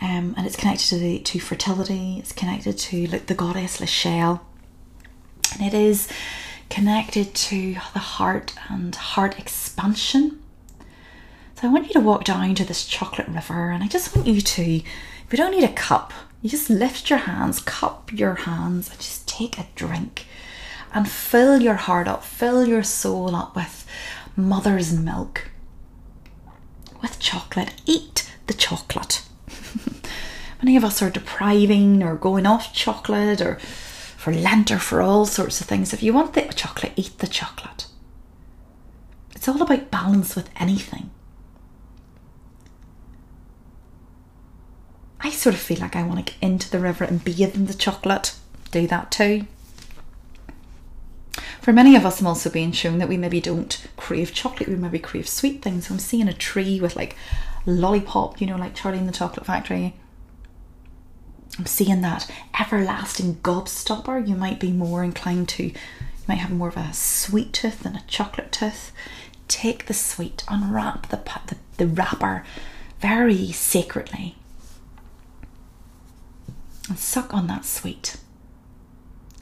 Um, 0.00 0.34
and 0.36 0.46
it's 0.46 0.56
connected 0.56 0.86
to, 0.88 0.98
the, 0.98 1.18
to 1.18 1.38
fertility, 1.40 2.16
it's 2.18 2.32
connected 2.32 2.78
to 2.78 3.06
like 3.08 3.26
the 3.26 3.34
goddess 3.34 3.80
Lachelle, 3.80 4.40
and 5.52 5.62
it 5.62 5.74
is 5.74 6.08
connected 6.68 7.34
to 7.34 7.74
the 7.92 7.98
heart 7.98 8.54
and 8.68 8.94
heart 8.94 9.38
expansion. 9.38 10.40
So 11.56 11.68
I 11.68 11.72
want 11.72 11.88
you 11.88 11.92
to 11.94 12.00
walk 12.00 12.24
down 12.24 12.54
to 12.54 12.64
this 12.64 12.86
chocolate 12.86 13.28
river, 13.28 13.70
and 13.70 13.82
I 13.84 13.88
just 13.88 14.14
want 14.14 14.28
you 14.28 14.40
to, 14.40 14.62
if 14.62 14.84
you 15.30 15.36
don't 15.36 15.50
need 15.50 15.64
a 15.64 15.72
cup, 15.72 16.12
you 16.40 16.48
just 16.48 16.70
lift 16.70 17.10
your 17.10 17.18
hands, 17.18 17.60
cup 17.60 18.10
your 18.12 18.34
hands, 18.34 18.88
and 18.88 18.98
just 18.98 19.28
take 19.28 19.58
a 19.58 19.66
drink 19.74 20.26
and 20.94 21.08
fill 21.08 21.60
your 21.60 21.74
heart 21.74 22.08
up, 22.08 22.24
fill 22.24 22.66
your 22.66 22.82
soul 22.82 23.34
up 23.36 23.54
with 23.54 23.86
mother's 24.36 24.92
milk, 24.92 25.50
with 27.02 27.18
chocolate. 27.18 27.74
Eat 27.86 28.30
the 28.46 28.54
chocolate. 28.54 29.22
Many 30.62 30.76
of 30.76 30.84
us 30.84 31.00
are 31.02 31.10
depriving 31.10 32.02
or 32.02 32.16
going 32.16 32.46
off 32.46 32.72
chocolate 32.72 33.40
or 33.40 33.58
for 34.20 34.34
Lent 34.34 34.70
or 34.70 34.78
for 34.78 35.00
all 35.00 35.24
sorts 35.24 35.62
of 35.62 35.66
things. 35.66 35.94
If 35.94 36.02
you 36.02 36.12
want 36.12 36.34
the 36.34 36.42
chocolate, 36.42 36.92
eat 36.94 37.16
the 37.20 37.26
chocolate. 37.26 37.86
It's 39.34 39.48
all 39.48 39.62
about 39.62 39.90
balance 39.90 40.36
with 40.36 40.50
anything. 40.56 41.08
I 45.20 45.30
sort 45.30 45.54
of 45.54 45.60
feel 45.62 45.80
like 45.80 45.96
I 45.96 46.02
want 46.02 46.26
to 46.26 46.34
get 46.34 46.42
into 46.42 46.68
the 46.68 46.80
river 46.80 47.02
and 47.02 47.24
bathe 47.24 47.54
in 47.54 47.64
the 47.64 47.72
chocolate. 47.72 48.34
Do 48.70 48.86
that 48.88 49.10
too. 49.10 49.46
For 51.62 51.72
many 51.72 51.96
of 51.96 52.04
us, 52.04 52.20
I'm 52.20 52.26
also 52.26 52.50
being 52.50 52.72
shown 52.72 52.98
that 52.98 53.08
we 53.08 53.16
maybe 53.16 53.40
don't 53.40 53.86
crave 53.96 54.34
chocolate, 54.34 54.68
we 54.68 54.76
maybe 54.76 54.98
crave 54.98 55.30
sweet 55.30 55.62
things. 55.62 55.90
I'm 55.90 55.98
seeing 55.98 56.28
a 56.28 56.34
tree 56.34 56.78
with 56.78 56.94
like 56.94 57.16
lollipop, 57.64 58.38
you 58.38 58.46
know, 58.46 58.56
like 58.56 58.74
Charlie 58.74 58.98
in 58.98 59.06
the 59.06 59.12
Chocolate 59.12 59.46
Factory. 59.46 59.94
I'm 61.58 61.66
seeing 61.66 62.00
that 62.02 62.30
everlasting 62.58 63.36
gobstopper. 63.36 64.26
You 64.26 64.34
might 64.36 64.60
be 64.60 64.72
more 64.72 65.02
inclined 65.04 65.48
to, 65.50 65.64
you 65.64 65.74
might 66.26 66.36
have 66.38 66.50
more 66.50 66.68
of 66.68 66.76
a 66.76 66.92
sweet 66.92 67.52
tooth 67.52 67.80
than 67.80 67.96
a 67.96 68.04
chocolate 68.06 68.52
tooth. 68.52 68.92
Take 69.48 69.86
the 69.86 69.94
sweet, 69.94 70.44
unwrap 70.48 71.08
the, 71.08 71.16
the, 71.46 71.56
the 71.76 71.86
wrapper 71.86 72.44
very 73.00 73.50
sacredly, 73.50 74.36
and 76.88 76.98
suck 76.98 77.34
on 77.34 77.46
that 77.48 77.64
sweet. 77.64 78.16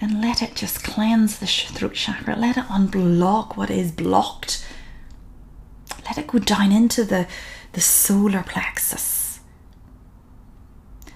And 0.00 0.20
let 0.20 0.42
it 0.42 0.54
just 0.54 0.84
cleanse 0.84 1.38
the 1.38 1.46
throat 1.46 1.94
chakra. 1.94 2.36
Let 2.36 2.56
it 2.56 2.64
unblock 2.66 3.56
what 3.56 3.68
is 3.68 3.90
blocked. 3.90 4.64
Let 6.04 6.18
it 6.18 6.28
go 6.28 6.38
down 6.38 6.70
into 6.70 7.04
the, 7.04 7.26
the 7.72 7.80
solar 7.80 8.44
plexus. 8.44 9.17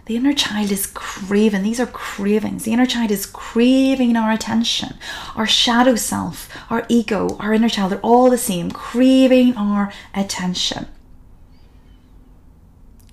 The 0.06 0.16
inner 0.16 0.32
child 0.32 0.70
is 0.72 0.86
craving, 0.86 1.62
these 1.62 1.78
are 1.78 1.86
cravings. 1.86 2.64
The 2.64 2.72
inner 2.72 2.86
child 2.86 3.10
is 3.10 3.24
craving 3.24 4.16
our 4.16 4.32
attention. 4.32 4.94
Our 5.36 5.46
shadow 5.46 5.94
self, 5.94 6.48
our 6.70 6.84
ego, 6.88 7.36
our 7.38 7.54
inner 7.54 7.68
child, 7.68 7.92
they're 7.92 8.00
all 8.00 8.28
the 8.28 8.38
same, 8.38 8.70
craving 8.70 9.56
our 9.56 9.92
attention. 10.14 10.88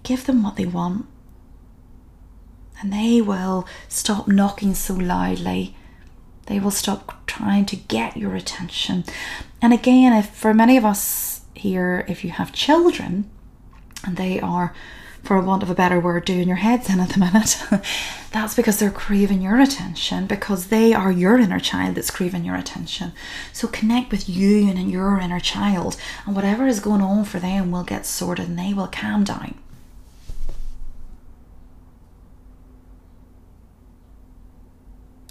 Give 0.01 0.25
them 0.25 0.41
what 0.41 0.55
they 0.55 0.65
want 0.65 1.05
and 2.81 2.93
they 2.93 3.21
will 3.21 3.67
stop 3.87 4.27
knocking 4.27 4.73
so 4.73 4.93
loudly. 4.93 5.75
They 6.45 6.59
will 6.59 6.71
stop 6.71 7.25
trying 7.27 7.65
to 7.67 7.75
get 7.75 8.17
your 8.17 8.35
attention. 8.35 9.03
And 9.61 9.73
again, 9.73 10.13
if 10.13 10.29
for 10.29 10.53
many 10.53 10.77
of 10.77 10.85
us 10.85 11.41
here, 11.53 12.05
if 12.07 12.23
you 12.23 12.31
have 12.31 12.53
children 12.53 13.29
and 14.05 14.17
they 14.17 14.39
are, 14.39 14.73
for 15.23 15.39
want 15.41 15.63
of 15.63 15.69
a 15.69 15.75
better 15.75 15.99
word, 15.99 16.25
doing 16.25 16.47
your 16.47 16.57
heads 16.57 16.89
in 16.89 16.99
at 16.99 17.09
the 17.09 17.19
minute, 17.19 17.61
that's 18.31 18.55
because 18.55 18.79
they're 18.79 18.89
craving 18.91 19.41
your 19.41 19.59
attention 19.59 20.25
because 20.25 20.67
they 20.67 20.93
are 20.93 21.11
your 21.11 21.37
inner 21.37 21.59
child 21.59 21.95
that's 21.95 22.11
craving 22.11 22.45
your 22.45 22.55
attention. 22.55 23.11
So 23.53 23.67
connect 23.67 24.11
with 24.11 24.29
you 24.29 24.67
and 24.69 24.91
your 24.91 25.19
inner 25.19 25.39
child, 25.39 25.97
and 26.25 26.35
whatever 26.35 26.67
is 26.67 26.79
going 26.79 27.01
on 27.01 27.25
for 27.25 27.39
them 27.39 27.71
will 27.71 27.83
get 27.83 28.05
sorted 28.05 28.49
and 28.49 28.57
they 28.57 28.73
will 28.73 28.87
calm 28.87 29.23
down. 29.23 29.55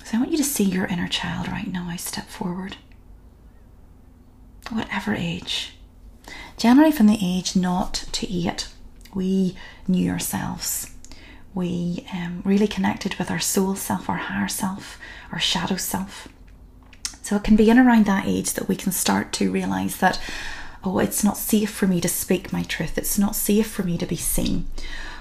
So 0.05 0.16
I 0.16 0.20
want 0.20 0.31
you 0.31 0.38
to 0.38 0.44
see 0.44 0.64
your 0.64 0.87
inner 0.87 1.09
child 1.09 1.48
right 1.48 1.70
now. 1.70 1.87
I 1.90 1.96
step 1.96 2.29
forward. 2.29 2.77
Whatever 4.70 5.14
age. 5.14 5.74
Generally, 6.57 6.92
from 6.92 7.09
the 7.09 7.18
age 7.20 7.55
not 7.55 8.07
to 8.12 8.27
eight, 8.33 8.68
we 9.14 9.56
knew 9.86 10.10
ourselves. 10.10 10.90
We 11.54 12.06
um, 12.12 12.42
really 12.44 12.68
connected 12.68 13.14
with 13.16 13.30
our 13.30 13.40
soul 13.40 13.74
self, 13.74 14.08
our 14.08 14.16
higher 14.16 14.48
self, 14.48 14.98
our 15.32 15.40
shadow 15.40 15.76
self. 15.76 16.28
So 17.22 17.36
it 17.36 17.44
can 17.44 17.56
be 17.56 17.70
in 17.70 17.78
around 17.78 18.06
that 18.06 18.26
age 18.26 18.54
that 18.54 18.68
we 18.68 18.76
can 18.76 18.92
start 18.92 19.32
to 19.34 19.50
realize 19.50 19.96
that, 19.98 20.20
oh, 20.84 20.98
it's 20.98 21.24
not 21.24 21.36
safe 21.36 21.70
for 21.70 21.86
me 21.86 22.00
to 22.00 22.08
speak 22.08 22.52
my 22.52 22.62
truth. 22.62 22.96
It's 22.96 23.18
not 23.18 23.34
safe 23.34 23.68
for 23.70 23.82
me 23.82 23.98
to 23.98 24.06
be 24.06 24.16
seen 24.16 24.66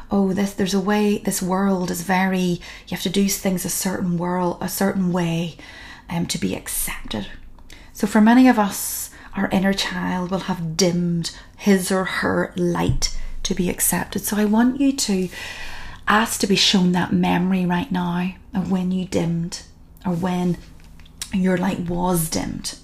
oh 0.10 0.34
this 0.34 0.54
there's 0.54 0.74
a 0.74 0.80
way 0.80 1.18
this 1.20 1.42
world 1.42 1.92
is 1.92 2.02
very 2.02 2.40
you 2.88 2.92
have 2.92 3.02
to 3.02 3.10
do 3.10 3.28
things 3.28 3.66
a 3.66 3.70
certain 3.70 4.18
world 4.18 4.58
a 4.62 4.70
certain 4.70 5.12
way 5.12 5.58
um, 6.10 6.26
to 6.26 6.38
be 6.38 6.56
accepted 6.56 7.28
so 7.94 8.08
for 8.08 8.22
many 8.22 8.48
of 8.48 8.58
us 8.58 9.10
our 9.36 9.50
inner 9.50 9.74
child 9.74 10.32
will 10.32 10.40
have 10.40 10.78
dimmed 10.78 11.36
his 11.58 11.92
or 11.92 12.06
her 12.06 12.54
light 12.56 13.18
to 13.48 13.56
be 13.56 13.70
accepted 13.70 14.22
so 14.22 14.38
i 14.38 14.46
want 14.46 14.80
you 14.80 14.92
to 14.92 15.30
ask 16.08 16.40
to 16.40 16.48
be 16.48 16.56
shown 16.56 16.92
that 16.92 17.12
memory 17.12 17.66
right 17.66 17.92
now 17.92 18.32
of 18.54 18.72
when 18.72 18.92
you 18.92 19.06
dimmed 19.06 19.64
or 20.06 20.14
when 20.14 20.58
your 21.34 21.58
light 21.58 21.80
was 21.82 22.30
dimmed 22.30 22.78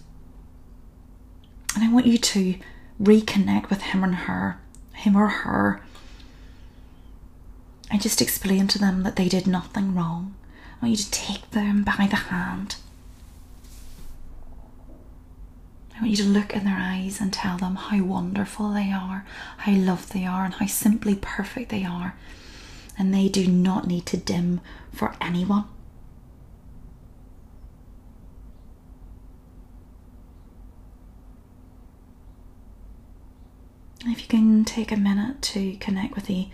and 1.76 1.84
i 1.84 1.92
want 1.92 2.06
you 2.06 2.18
to 2.18 2.56
reconnect 3.02 3.70
with 3.70 3.82
him 3.82 4.04
and 4.04 4.16
her 4.16 4.60
him 4.94 5.16
or 5.16 5.28
her 5.28 5.82
I 7.94 7.98
just 7.98 8.24
explain 8.24 8.68
to 8.70 8.80
them 8.80 9.04
that 9.04 9.18
they 9.18 9.30
did 9.30 9.46
nothing 9.46 9.94
wrong. 9.94 10.34
I 10.82 10.86
want 10.86 10.98
you 10.98 11.04
to 11.04 11.12
take 11.12 11.52
them 11.52 11.84
by 11.84 12.08
the 12.10 12.16
hand. 12.16 12.78
I 16.04 16.06
want 16.06 16.18
you 16.18 16.26
to 16.26 16.30
look 16.30 16.54
in 16.54 16.66
their 16.66 16.78
eyes 16.78 17.22
and 17.22 17.32
tell 17.32 17.58
them 17.58 17.76
how 17.76 18.04
wonderful 18.04 18.74
they 18.74 18.92
are, 18.92 19.26
how 19.60 19.72
loved 19.72 20.12
they 20.12 20.26
are, 20.26 20.44
and 20.44 20.54
how 20.54 20.66
simply 20.66 21.16
perfect 21.16 21.70
they 21.70 21.86
are. 21.86 22.14
And 23.00 23.14
they 23.14 23.30
do 23.30 23.48
not 23.48 23.88
need 23.88 24.06
to 24.08 24.18
dim 24.18 24.60
for 24.92 25.16
anyone. 25.22 25.64
If 34.06 34.24
you 34.24 34.28
can 34.28 34.66
take 34.66 34.92
a 34.92 34.98
minute 34.98 35.42
to 35.44 35.78
connect 35.78 36.16
with 36.16 36.26
the 36.26 36.50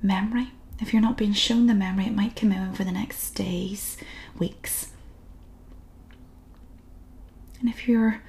memory 0.00 0.52
if 0.80 0.92
you're 0.92 1.02
not 1.02 1.16
being 1.16 1.32
shown 1.32 1.66
the 1.66 1.74
memory, 1.74 2.06
it 2.06 2.14
might 2.14 2.34
come 2.34 2.50
in 2.52 2.68
over 2.68 2.82
the 2.82 2.92
next 2.92 3.30
days, 3.32 3.96
weeks. 4.38 4.90
And 7.60 7.68
if 7.68 7.86
you're 7.86 8.20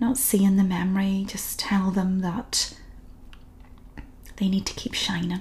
not 0.00 0.18
seeing 0.18 0.56
the 0.56 0.64
memory, 0.64 1.24
just 1.28 1.58
tell 1.58 1.90
them 1.90 2.20
that 2.20 2.74
they 4.36 4.48
need 4.48 4.66
to 4.66 4.74
keep 4.74 4.94
shining. 4.94 5.40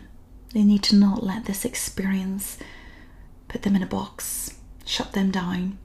They 0.53 0.63
need 0.63 0.83
to 0.83 0.95
not 0.95 1.23
let 1.23 1.45
this 1.45 1.65
experience 1.65 2.57
put 3.47 3.63
them 3.63 3.75
in 3.75 3.83
a 3.83 3.87
box, 3.87 4.55
shut 4.85 5.13
them 5.13 5.31
down, 5.31 5.77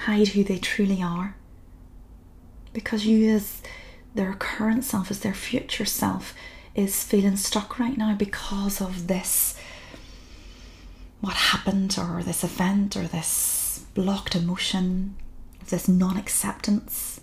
hide 0.00 0.28
who 0.28 0.44
they 0.44 0.58
truly 0.58 1.02
are. 1.02 1.34
Because 2.72 3.06
you, 3.06 3.28
as 3.30 3.62
their 4.14 4.34
current 4.34 4.84
self, 4.84 5.10
as 5.10 5.20
their 5.20 5.34
future 5.34 5.84
self, 5.84 6.34
is 6.74 7.02
feeling 7.02 7.36
stuck 7.36 7.78
right 7.78 7.98
now 7.98 8.14
because 8.14 8.80
of 8.80 9.08
this 9.08 9.58
what 11.20 11.34
happened 11.34 11.96
or 11.98 12.22
this 12.22 12.44
event 12.44 12.96
or 12.96 13.08
this 13.08 13.84
blocked 13.94 14.36
emotion, 14.36 15.16
this 15.68 15.88
non 15.88 16.16
acceptance. 16.16 17.17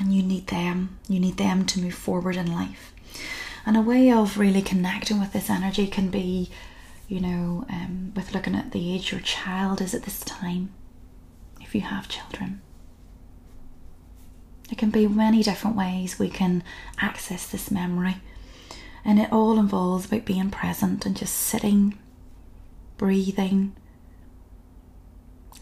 And 0.00 0.14
you 0.14 0.22
need 0.22 0.46
them, 0.46 0.98
you 1.08 1.20
need 1.20 1.36
them 1.36 1.66
to 1.66 1.80
move 1.80 1.94
forward 1.94 2.34
in 2.34 2.50
life. 2.50 2.94
And 3.66 3.76
a 3.76 3.82
way 3.82 4.10
of 4.10 4.38
really 4.38 4.62
connecting 4.62 5.20
with 5.20 5.34
this 5.34 5.50
energy 5.50 5.86
can 5.86 6.08
be, 6.08 6.50
you 7.06 7.20
know, 7.20 7.66
um, 7.68 8.12
with 8.16 8.32
looking 8.32 8.54
at 8.54 8.72
the 8.72 8.94
age 8.94 9.12
your 9.12 9.20
child 9.20 9.82
is 9.82 9.94
at 9.94 10.04
this 10.04 10.20
time, 10.20 10.72
if 11.60 11.74
you 11.74 11.82
have 11.82 12.08
children. 12.08 12.62
There 14.68 14.76
can 14.76 14.90
be 14.90 15.06
many 15.06 15.42
different 15.42 15.76
ways 15.76 16.18
we 16.18 16.30
can 16.30 16.62
access 16.98 17.46
this 17.46 17.70
memory, 17.70 18.16
and 19.04 19.18
it 19.18 19.30
all 19.30 19.58
involves 19.58 20.06
about 20.06 20.24
being 20.24 20.50
present 20.50 21.04
and 21.04 21.14
just 21.16 21.34
sitting, 21.34 21.98
breathing, 22.96 23.76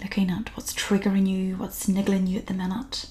looking 0.00 0.30
at 0.30 0.56
what's 0.56 0.72
triggering 0.74 1.26
you, 1.26 1.56
what's 1.56 1.88
niggling 1.88 2.28
you 2.28 2.38
at 2.38 2.46
the 2.46 2.54
minute, 2.54 3.06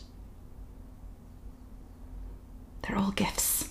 They're 2.88 2.97
all 2.97 3.12
gifts. 3.12 3.69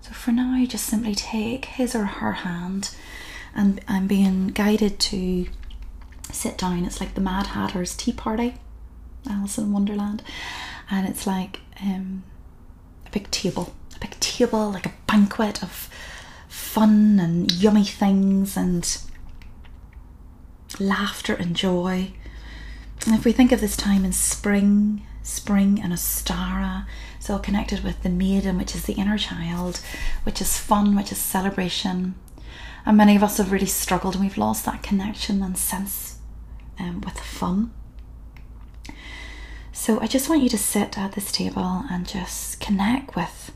So 0.00 0.12
for 0.12 0.32
now, 0.32 0.52
I 0.54 0.66
just 0.66 0.86
simply 0.86 1.14
take 1.14 1.66
his 1.66 1.94
or 1.94 2.06
her 2.06 2.32
hand 2.32 2.94
and 3.54 3.80
I'm 3.88 4.06
being 4.06 4.48
guided 4.48 4.98
to 5.00 5.46
sit 6.32 6.58
down. 6.58 6.84
It's 6.84 7.00
like 7.00 7.14
the 7.14 7.20
Mad 7.20 7.48
Hatter's 7.48 7.96
Tea 7.96 8.12
Party, 8.12 8.54
Alice 9.28 9.58
in 9.58 9.72
Wonderland. 9.72 10.22
And 10.90 11.06
it's 11.06 11.26
like 11.26 11.60
um, 11.82 12.24
a 13.06 13.10
big 13.10 13.30
table, 13.30 13.74
a 13.96 13.98
big 13.98 14.18
table, 14.20 14.70
like 14.70 14.86
a 14.86 14.92
banquet 15.06 15.62
of 15.62 15.88
fun 16.54 17.18
and 17.18 17.50
yummy 17.50 17.84
things 17.84 18.56
and 18.56 18.98
laughter 20.78 21.34
and 21.34 21.56
joy. 21.56 22.12
And 23.04 23.14
if 23.14 23.24
we 23.24 23.32
think 23.32 23.50
of 23.50 23.60
this 23.60 23.76
time 23.76 24.04
in 24.04 24.12
spring, 24.12 25.04
spring 25.22 25.80
and 25.82 25.92
Ostara, 25.92 26.86
so 27.18 27.38
connected 27.40 27.82
with 27.82 28.02
the 28.02 28.08
maiden, 28.08 28.56
which 28.56 28.74
is 28.74 28.84
the 28.84 28.92
inner 28.92 29.18
child, 29.18 29.80
which 30.22 30.40
is 30.40 30.56
fun, 30.56 30.94
which 30.94 31.10
is 31.10 31.18
celebration. 31.18 32.14
And 32.86 32.96
many 32.96 33.16
of 33.16 33.24
us 33.24 33.38
have 33.38 33.50
really 33.50 33.66
struggled 33.66 34.14
and 34.14 34.22
we've 34.22 34.38
lost 34.38 34.64
that 34.64 34.82
connection 34.82 35.42
and 35.42 35.58
sense 35.58 36.18
um, 36.78 37.00
with 37.00 37.18
fun. 37.18 37.72
So 39.72 39.98
I 39.98 40.06
just 40.06 40.28
want 40.28 40.42
you 40.42 40.48
to 40.50 40.58
sit 40.58 40.96
at 40.96 41.12
this 41.12 41.32
table 41.32 41.84
and 41.90 42.06
just 42.06 42.60
connect 42.60 43.16
with 43.16 43.50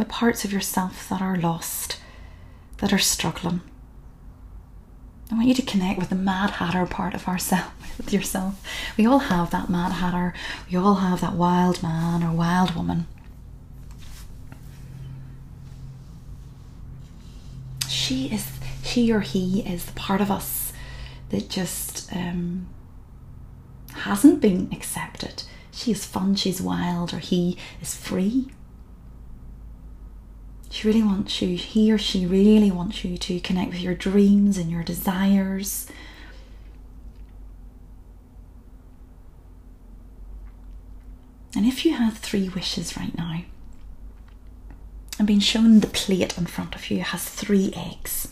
the 0.00 0.06
parts 0.06 0.44
of 0.44 0.52
yourself 0.52 1.08
that 1.08 1.22
are 1.22 1.36
lost, 1.36 2.00
that 2.78 2.92
are 2.92 2.98
struggling. 2.98 3.60
I 5.30 5.34
want 5.34 5.46
you 5.46 5.54
to 5.54 5.62
connect 5.62 5.98
with 6.00 6.08
the 6.08 6.16
Mad 6.16 6.50
Hatter 6.50 6.86
part 6.86 7.14
of 7.14 7.28
ourselves, 7.28 7.70
with 7.98 8.12
yourself. 8.12 8.60
We 8.96 9.06
all 9.06 9.20
have 9.20 9.50
that 9.50 9.68
Mad 9.68 9.92
Hatter. 9.92 10.34
We 10.70 10.76
all 10.76 10.96
have 10.96 11.20
that 11.20 11.34
wild 11.34 11.82
man 11.82 12.24
or 12.24 12.32
wild 12.32 12.74
woman. 12.74 13.06
She 17.88 18.26
is, 18.26 18.50
she 18.82 19.12
or 19.12 19.20
he 19.20 19.60
is 19.60 19.84
the 19.84 19.92
part 19.92 20.20
of 20.20 20.30
us 20.30 20.72
that 21.28 21.48
just 21.48 22.12
um, 22.14 22.66
hasn't 23.92 24.40
been 24.40 24.68
accepted. 24.72 25.44
She 25.70 25.92
is 25.92 26.04
fun, 26.04 26.34
she's 26.34 26.60
wild, 26.60 27.14
or 27.14 27.18
he 27.18 27.56
is 27.80 27.94
free. 27.94 28.48
She 30.70 30.86
really 30.86 31.02
wants 31.02 31.42
you, 31.42 31.56
he 31.56 31.92
or 31.92 31.98
she 31.98 32.26
really 32.26 32.70
wants 32.70 33.04
you 33.04 33.18
to 33.18 33.40
connect 33.40 33.72
with 33.72 33.80
your 33.80 33.94
dreams 33.94 34.56
and 34.56 34.70
your 34.70 34.84
desires. 34.84 35.88
And 41.54 41.66
if 41.66 41.84
you 41.84 41.94
have 41.94 42.18
three 42.18 42.48
wishes 42.48 42.96
right 42.96 43.16
now, 43.18 43.42
and 45.18 45.26
being 45.26 45.40
shown 45.40 45.80
the 45.80 45.86
plate 45.88 46.38
in 46.38 46.46
front 46.46 46.74
of 46.74 46.90
you 46.90 47.00
has 47.02 47.24
three 47.24 47.72
eggs. 47.76 48.28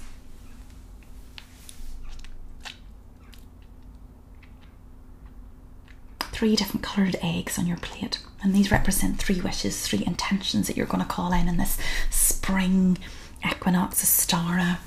Three 6.32 6.56
different 6.56 6.84
coloured 6.84 7.16
eggs 7.20 7.58
on 7.58 7.66
your 7.66 7.76
plate, 7.78 8.20
and 8.42 8.54
these 8.54 8.70
represent 8.70 9.18
three 9.18 9.40
wishes, 9.40 9.80
three 9.80 10.04
intentions 10.06 10.66
that 10.66 10.76
you're 10.76 10.86
going 10.86 11.02
to 11.02 11.08
call 11.08 11.32
in 11.32 11.48
in 11.48 11.56
this 11.56 11.78
spring 12.10 12.98
equinox, 13.44 14.04
Ostara 14.04 14.78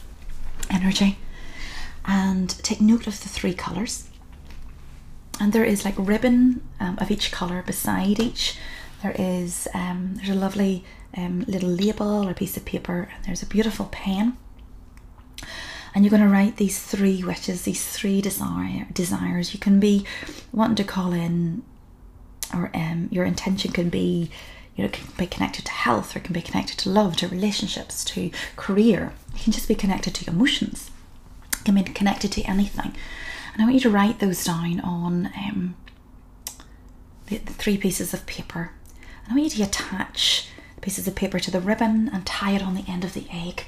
energy. 0.70 1.18
And 2.06 2.50
take 2.64 2.82
note 2.82 3.08
of 3.08 3.22
the 3.22 3.30
three 3.30 3.54
colours. 3.54 4.08
And 5.40 5.54
there 5.54 5.64
is 5.64 5.86
like 5.86 5.96
ribbon 5.98 6.62
um, 6.80 6.98
of 7.00 7.12
each 7.12 7.32
colour 7.32 7.62
beside 7.62 8.20
each. 8.20 8.58
There 9.04 9.16
is 9.18 9.68
um, 9.74 10.14
there's 10.16 10.30
a 10.30 10.36
lovely 10.36 10.84
um, 11.18 11.44
little 11.48 11.70
label 11.70 12.28
or 12.28 12.34
piece 12.34 12.58
of 12.58 12.66
paper, 12.66 13.10
and 13.16 13.26
there's 13.26 13.44
a 13.44 13.48
beautiful 13.48 13.88
pen. 13.92 14.38
And 15.94 16.06
you're 16.06 16.12
going 16.12 16.22
to 16.24 16.30
write 16.30 16.56
these 16.58 16.80
three 16.80 17.24
wishes, 17.24 17.64
these 17.64 17.86
three 17.86 18.22
desire 18.22 18.88
desires. 18.94 19.54
You 19.54 19.60
can 19.60 19.80
be 19.80 20.06
wanting 20.54 20.78
to 20.78 20.84
call 20.84 21.12
in, 21.12 21.64
or 22.54 22.72
um, 22.74 23.08
your 23.12 23.26
intention 23.26 23.72
can 23.72 23.90
be, 23.90 24.30
you 24.76 24.84
know, 24.84 24.90
can 24.90 25.08
be 25.18 25.28
connected 25.28 25.66
to 25.66 25.72
health, 25.72 26.16
or 26.16 26.20
it 26.20 26.26
can 26.26 26.34
be 26.34 26.42
connected 26.42 26.78
to 26.80 26.90
love, 26.90 27.16
to 27.18 27.28
relationships, 27.28 28.04
to 28.06 28.32
career. 28.56 29.14
It 29.36 29.44
can 29.44 29.54
just 29.54 29.68
be 29.68 29.76
connected 29.76 30.16
to 30.16 30.26
your 30.26 30.34
emotions. 30.34 30.92
It 31.54 31.66
can 31.66 31.76
be 31.76 31.84
connected 31.84 32.32
to 32.34 32.44
anything. 32.44 32.96
And 33.54 33.62
I 33.62 33.66
want 33.66 33.76
you 33.76 33.82
to 33.82 33.90
write 33.90 34.20
those 34.20 34.44
down 34.44 34.80
on 34.80 35.32
um, 35.38 35.76
the, 37.28 37.38
the 37.38 37.54
three 37.54 37.78
pieces 37.78 38.14
of 38.14 38.26
paper. 38.26 38.72
And 39.24 39.32
I 39.32 39.36
want 39.36 39.44
you 39.56 39.64
to 39.64 39.70
attach 39.70 40.48
pieces 40.82 41.08
of 41.08 41.16
paper 41.16 41.40
to 41.40 41.52
the 41.52 41.60
ribbon 41.60 42.10
and 42.12 42.26
tie 42.26 42.52
it 42.52 42.64
on 42.64 42.76
the 42.76 42.86
end 42.88 43.04
of 43.04 43.14
the 43.14 43.28
egg. 43.32 43.66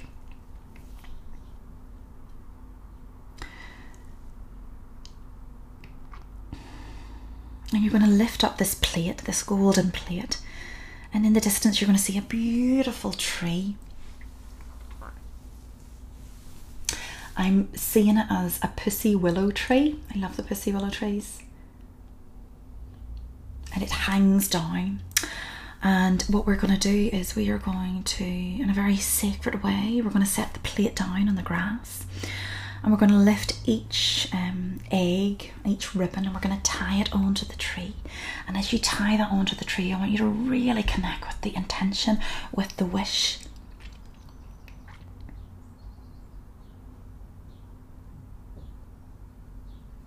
And 7.74 7.84
you're 7.84 7.92
going 7.92 8.04
to 8.04 8.10
lift 8.10 8.44
up 8.44 8.58
this 8.60 8.76
plate, 8.76 9.20
this 9.20 9.42
golden 9.42 9.92
plate, 9.92 10.38
and 11.12 11.26
in 11.26 11.34
the 11.34 11.42
distance, 11.42 11.82
you're 11.82 11.88
going 11.88 11.98
to 11.98 12.04
see 12.04 12.18
a 12.18 12.22
beautiful 12.22 13.12
tree. 13.14 13.76
I'm 17.36 17.76
seeing 17.76 18.18
it 18.18 18.28
as 18.30 18.60
a 18.62 18.68
pussy 18.68 19.16
willow 19.16 19.50
tree. 19.52 20.00
I 20.14 20.20
love 20.20 20.38
the 20.38 20.44
pussy 20.44 20.72
willow 20.72 20.90
trees. 20.90 21.42
And 23.74 23.84
it 23.84 23.90
hangs 23.90 24.48
down. 24.48 25.02
And 25.82 26.22
what 26.24 26.46
we're 26.46 26.56
going 26.56 26.74
to 26.74 26.80
do 26.80 27.10
is 27.16 27.36
we 27.36 27.50
are 27.50 27.58
going 27.58 28.04
to, 28.04 28.24
in 28.24 28.70
a 28.70 28.74
very 28.74 28.98
sacred 28.98 29.64
way, 29.64 30.00
we're 30.04 30.12
going 30.12 30.26
to 30.26 30.30
set 30.30 30.54
the 30.54 30.60
plate 30.60 30.96
down 30.96 31.28
on 31.28 31.36
the 31.36 31.42
grass 31.42 32.06
and 32.84 32.92
we're 32.92 33.00
going 33.00 33.12
to 33.12 33.18
lift 33.18 33.60
each 33.66 34.28
um, 34.34 34.82
egg, 34.92 35.54
each 35.66 35.96
ribbon, 35.96 36.26
and 36.26 36.34
we're 36.34 36.42
going 36.42 36.56
to 36.56 36.64
tie 36.64 37.00
it 37.00 37.14
onto 37.14 37.46
the 37.46 37.56
tree. 37.56 37.96
And 38.46 38.58
as 38.58 38.74
you 38.74 38.80
tie 38.80 39.16
that 39.16 39.32
onto 39.32 39.56
the 39.56 39.64
tree, 39.64 39.94
I 39.94 39.98
want 39.98 40.12
you 40.12 40.18
to 40.18 40.26
really 40.26 40.84
connect 40.84 41.26
with 41.26 41.40
the 41.42 41.56
intention, 41.56 42.20
with 42.54 42.76
the 42.76 42.86
wish. 42.86 43.40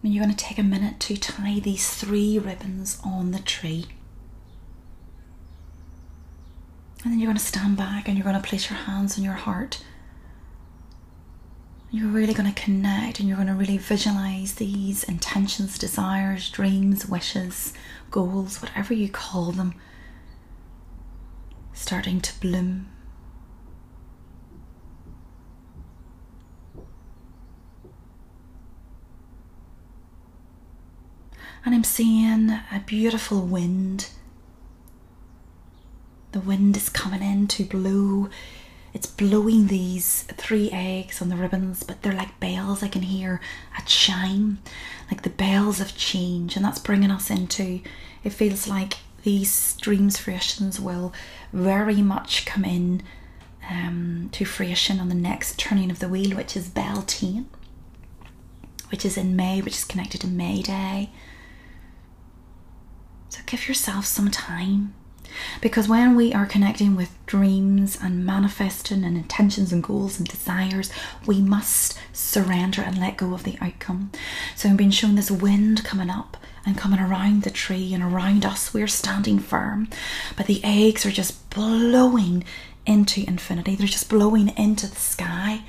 And 0.02 0.14
you're 0.14 0.22
going 0.22 0.36
to 0.36 0.44
take 0.44 0.58
a 0.58 0.62
minute 0.62 1.00
to 1.00 1.16
tie 1.16 1.58
these 1.58 1.88
three 1.94 2.38
ribbons 2.38 3.00
on 3.02 3.30
the 3.30 3.40
tree. 3.40 3.86
And 7.02 7.12
then 7.12 7.18
you're 7.20 7.26
going 7.26 7.38
to 7.38 7.42
stand 7.42 7.78
back 7.78 8.06
and 8.06 8.18
you're 8.18 8.24
going 8.24 8.40
to 8.40 8.46
place 8.46 8.68
your 8.68 8.78
hands 8.80 9.16
on 9.16 9.24
your 9.24 9.32
heart 9.32 9.82
you're 11.96 12.08
really 12.08 12.34
going 12.34 12.52
to 12.52 12.60
connect 12.62 13.20
and 13.20 13.28
you're 13.28 13.36
going 13.36 13.48
to 13.48 13.54
really 13.54 13.78
visualize 13.78 14.54
these 14.54 15.04
intentions, 15.04 15.78
desires, 15.78 16.50
dreams, 16.50 17.06
wishes, 17.06 17.72
goals, 18.10 18.60
whatever 18.60 18.92
you 18.92 19.08
call 19.08 19.52
them, 19.52 19.74
starting 21.72 22.20
to 22.20 22.38
bloom. 22.40 22.88
And 31.64 31.74
I'm 31.74 31.84
seeing 31.84 32.50
a 32.50 32.82
beautiful 32.84 33.40
wind. 33.42 34.10
The 36.32 36.40
wind 36.40 36.76
is 36.76 36.88
coming 36.88 37.22
in 37.22 37.48
to 37.48 37.64
blow 37.64 38.28
it's 38.96 39.06
blowing 39.06 39.66
these 39.66 40.22
three 40.22 40.70
eggs 40.72 41.20
on 41.20 41.28
the 41.28 41.36
ribbons, 41.36 41.82
but 41.82 42.00
they're 42.00 42.14
like 42.14 42.40
bells. 42.40 42.82
I 42.82 42.88
can 42.88 43.02
hear 43.02 43.42
a 43.78 43.82
chime, 43.82 44.58
like 45.10 45.20
the 45.20 45.28
bells 45.28 45.82
of 45.82 45.98
change, 45.98 46.56
and 46.56 46.64
that's 46.64 46.78
bringing 46.78 47.10
us 47.10 47.28
into 47.28 47.82
it 48.24 48.30
feels 48.30 48.66
like 48.66 48.94
these 49.22 49.76
dreams 49.82 50.16
fruitions 50.16 50.80
will 50.80 51.12
very 51.52 52.00
much 52.00 52.46
come 52.46 52.64
in 52.64 53.02
um, 53.70 54.30
to 54.32 54.46
fruition 54.46 54.98
on 54.98 55.10
the 55.10 55.14
next 55.14 55.58
turning 55.58 55.90
of 55.90 55.98
the 55.98 56.08
wheel, 56.08 56.34
which 56.34 56.56
is 56.56 56.70
Beltane, 56.70 57.50
which 58.88 59.04
is 59.04 59.18
in 59.18 59.36
May, 59.36 59.60
which 59.60 59.74
is 59.74 59.84
connected 59.84 60.22
to 60.22 60.26
May 60.26 60.62
Day. 60.62 61.10
So 63.28 63.40
give 63.44 63.68
yourself 63.68 64.06
some 64.06 64.30
time 64.30 64.94
because 65.60 65.88
when 65.88 66.16
we 66.16 66.32
are 66.32 66.46
connecting 66.46 66.96
with 66.96 67.14
dreams 67.26 67.98
and 68.00 68.24
manifesting 68.24 69.04
and 69.04 69.16
intentions 69.16 69.72
and 69.72 69.82
goals 69.82 70.18
and 70.18 70.28
desires, 70.28 70.90
we 71.26 71.40
must 71.40 71.98
surrender 72.12 72.82
and 72.82 72.98
let 72.98 73.16
go 73.16 73.34
of 73.34 73.44
the 73.44 73.58
outcome. 73.60 74.10
So 74.54 74.68
I'm 74.68 74.76
being 74.76 74.90
shown 74.90 75.14
this 75.14 75.30
wind 75.30 75.84
coming 75.84 76.10
up 76.10 76.36
and 76.64 76.76
coming 76.76 77.00
around 77.00 77.42
the 77.42 77.50
tree 77.50 77.94
and 77.94 78.02
around 78.02 78.44
us. 78.44 78.74
We're 78.74 78.88
standing 78.88 79.38
firm, 79.38 79.88
but 80.36 80.46
the 80.46 80.60
eggs 80.64 81.06
are 81.06 81.10
just 81.10 81.48
blowing 81.50 82.44
into 82.84 83.24
infinity. 83.26 83.76
They're 83.76 83.86
just 83.86 84.08
blowing 84.08 84.48
into 84.56 84.86
the 84.86 84.96
sky. 84.96 85.62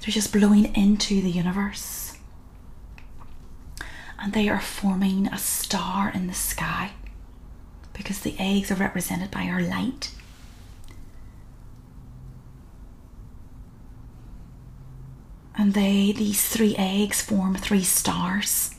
They're 0.00 0.12
just 0.12 0.32
blowing 0.32 0.74
into 0.74 1.20
the 1.22 1.30
universe. 1.30 2.16
And 4.18 4.32
they 4.32 4.48
are 4.48 4.60
forming 4.60 5.26
a 5.28 5.38
star 5.38 6.10
in 6.10 6.28
the 6.28 6.34
sky 6.34 6.92
because 7.92 8.20
the 8.20 8.36
eggs 8.38 8.70
are 8.70 8.76
represented 8.76 9.30
by 9.30 9.44
our 9.44 9.60
light. 9.60 10.10
And 15.56 15.74
they, 15.74 16.12
these 16.12 16.48
three 16.48 16.74
eggs, 16.76 17.20
form 17.20 17.54
three 17.54 17.84
stars. 17.84 18.74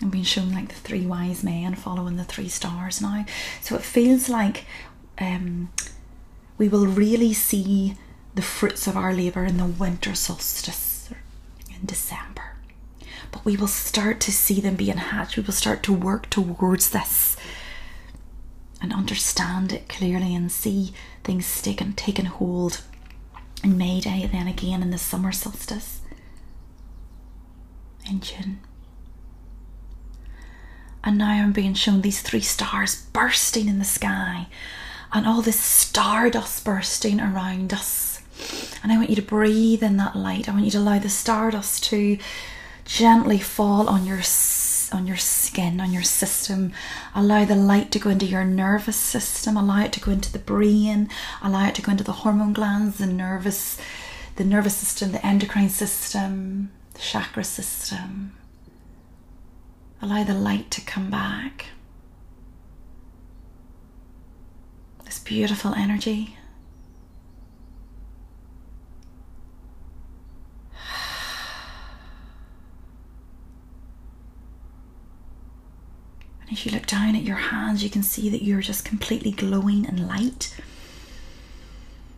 I'm 0.00 0.10
being 0.10 0.24
shown 0.24 0.52
like 0.52 0.68
the 0.68 0.74
three 0.74 1.06
wise 1.06 1.42
men 1.42 1.74
following 1.74 2.16
the 2.16 2.24
three 2.24 2.48
stars 2.48 3.00
now. 3.00 3.24
So 3.60 3.76
it 3.76 3.82
feels 3.82 4.28
like 4.28 4.64
um, 5.18 5.70
we 6.56 6.68
will 6.68 6.86
really 6.86 7.32
see 7.32 7.96
the 8.34 8.42
fruits 8.42 8.86
of 8.86 8.96
our 8.96 9.12
labour 9.12 9.44
in 9.44 9.56
the 9.56 9.64
winter 9.64 10.14
solstice 10.14 11.10
in 11.70 11.86
December. 11.86 12.47
But 13.30 13.44
we 13.44 13.56
will 13.56 13.68
start 13.68 14.20
to 14.20 14.32
see 14.32 14.60
them 14.60 14.76
being 14.76 14.96
hatched. 14.96 15.36
We 15.36 15.42
will 15.42 15.52
start 15.52 15.82
to 15.84 15.92
work 15.92 16.30
towards 16.30 16.90
this 16.90 17.36
and 18.80 18.92
understand 18.92 19.72
it 19.72 19.88
clearly 19.88 20.34
and 20.34 20.50
see 20.50 20.92
things 21.24 21.60
taken 21.60 21.92
taken 21.94 22.26
hold 22.26 22.82
in 23.62 23.76
May 23.76 24.00
Day, 24.00 24.28
then 24.30 24.46
again 24.46 24.82
in 24.82 24.90
the 24.90 24.98
summer 24.98 25.32
solstice 25.32 26.00
in 28.08 28.20
June. 28.20 28.60
And 31.04 31.18
now 31.18 31.30
I'm 31.30 31.52
being 31.52 31.74
shown 31.74 32.02
these 32.02 32.22
three 32.22 32.40
stars 32.40 33.06
bursting 33.12 33.68
in 33.68 33.78
the 33.78 33.84
sky 33.84 34.46
and 35.12 35.26
all 35.26 35.42
this 35.42 35.58
stardust 35.58 36.64
bursting 36.64 37.20
around 37.20 37.72
us. 37.72 38.20
And 38.82 38.92
I 38.92 38.96
want 38.96 39.10
you 39.10 39.16
to 39.16 39.22
breathe 39.22 39.82
in 39.82 39.96
that 39.96 40.16
light. 40.16 40.48
I 40.48 40.52
want 40.52 40.64
you 40.64 40.70
to 40.72 40.78
allow 40.78 40.98
the 40.98 41.08
stardust 41.08 41.84
to 41.84 42.18
gently 42.88 43.38
fall 43.38 43.88
on 43.88 44.06
your 44.06 44.22
on 44.90 45.06
your 45.06 45.18
skin, 45.18 45.80
on 45.80 45.92
your 45.92 46.02
system. 46.02 46.72
Allow 47.14 47.44
the 47.44 47.54
light 47.54 47.92
to 47.92 47.98
go 47.98 48.08
into 48.08 48.24
your 48.24 48.44
nervous 48.44 48.96
system. 48.96 49.56
Allow 49.56 49.84
it 49.84 49.92
to 49.92 50.00
go 50.00 50.10
into 50.10 50.32
the 50.32 50.38
brain. 50.38 51.10
Allow 51.42 51.68
it 51.68 51.74
to 51.76 51.82
go 51.82 51.92
into 51.92 52.02
the 52.02 52.12
hormone 52.24 52.54
glands, 52.54 52.96
the 52.96 53.06
nervous, 53.06 53.78
the 54.36 54.44
nervous 54.44 54.74
system, 54.74 55.12
the 55.12 55.24
endocrine 55.24 55.68
system, 55.68 56.72
the 56.94 57.00
chakra 57.00 57.44
system. 57.44 58.34
Allow 60.00 60.24
the 60.24 60.34
light 60.34 60.70
to 60.70 60.80
come 60.80 61.10
back. 61.10 61.66
This 65.04 65.18
beautiful 65.18 65.74
energy. 65.74 66.38
And 76.58 76.66
as 76.66 76.72
you 76.72 76.76
look 76.76 76.88
down 76.88 77.14
at 77.14 77.22
your 77.22 77.36
hands, 77.36 77.84
you 77.84 77.90
can 77.90 78.02
see 78.02 78.28
that 78.30 78.42
you're 78.42 78.60
just 78.60 78.84
completely 78.84 79.30
glowing 79.30 79.84
in 79.84 80.08
light. 80.08 80.56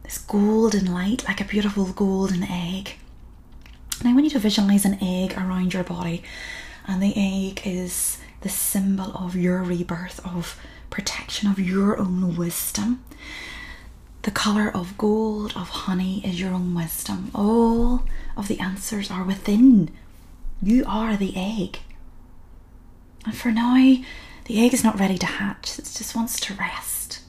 This 0.02 0.16
golden 0.16 0.90
light, 0.90 1.24
like 1.28 1.42
a 1.42 1.44
beautiful 1.44 1.84
golden 1.92 2.44
egg. 2.44 2.94
And 3.98 4.08
I 4.08 4.14
want 4.14 4.24
you 4.24 4.30
to 4.30 4.38
visualize 4.38 4.86
an 4.86 4.96
egg 5.02 5.34
around 5.36 5.74
your 5.74 5.84
body 5.84 6.22
and 6.86 7.02
the 7.02 7.12
egg 7.14 7.60
is 7.66 8.16
the 8.40 8.48
symbol 8.48 9.12
of 9.14 9.36
your 9.36 9.62
rebirth, 9.62 10.24
of 10.24 10.58
protection, 10.88 11.50
of 11.50 11.58
your 11.58 11.98
own 11.98 12.34
wisdom. 12.34 13.04
The 14.22 14.30
colour 14.30 14.70
of 14.74 14.96
gold, 14.96 15.52
of 15.54 15.68
honey, 15.68 16.24
is 16.24 16.40
your 16.40 16.54
own 16.54 16.74
wisdom. 16.74 17.30
All 17.34 18.04
of 18.38 18.48
the 18.48 18.58
answers 18.58 19.10
are 19.10 19.24
within. 19.24 19.90
You 20.62 20.82
are 20.86 21.18
the 21.18 21.34
egg. 21.36 21.80
And 23.26 23.36
for 23.36 23.50
now, 23.50 23.76
the 24.50 24.66
egg 24.66 24.74
is 24.74 24.82
not 24.82 24.98
ready 24.98 25.16
to 25.16 25.26
hatch, 25.26 25.78
it 25.78 25.84
just 25.84 26.16
wants 26.16 26.40
to 26.40 26.52
rest. 26.54 27.20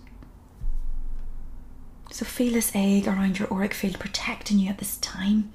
So 2.10 2.26
feel 2.26 2.54
this 2.54 2.72
egg 2.74 3.08
around 3.08 3.38
your 3.38 3.48
auric 3.54 3.76
field 3.76 4.00
protecting 4.00 4.58
you 4.58 4.70
at 4.70 4.80
this 4.80 4.98
time 4.98 5.52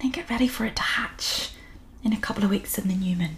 then 0.00 0.10
get 0.10 0.28
ready 0.28 0.48
for 0.48 0.64
it 0.66 0.74
to 0.74 0.82
hatch 0.82 1.52
in 2.02 2.12
a 2.12 2.16
couple 2.16 2.42
of 2.42 2.50
weeks 2.50 2.76
in 2.76 2.88
the 2.88 2.96
new 2.96 3.14
moon. 3.14 3.36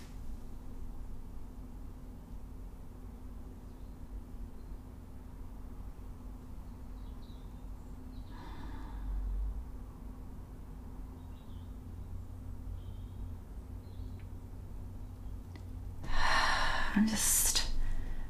And 16.95 17.09
just 17.09 17.66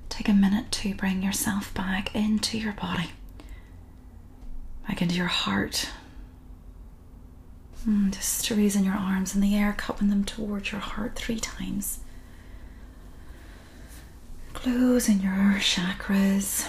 take 0.09 0.29
a 0.29 0.33
minute 0.33 0.73
to 0.73 0.95
bring 0.95 1.23
yourself 1.23 1.73
back 1.75 2.15
into 2.15 2.59
your 2.59 2.73
body, 2.73 3.11
back 4.87 5.03
into 5.03 5.17
your 5.17 5.27
heart, 5.27 5.89
Mm, 7.87 8.13
just 8.13 8.51
raising 8.51 8.85
your 8.85 8.95
arms 8.95 9.35
in 9.35 9.43
the 9.43 9.55
air, 9.55 9.75
cupping 9.77 10.09
them 10.09 10.25
towards 10.25 10.73
your 10.73 10.81
heart 10.81 11.17
three 11.17 11.39
times. 11.39 11.99
Closing 14.55 15.21
your 15.21 15.57
chakras. 15.59 16.67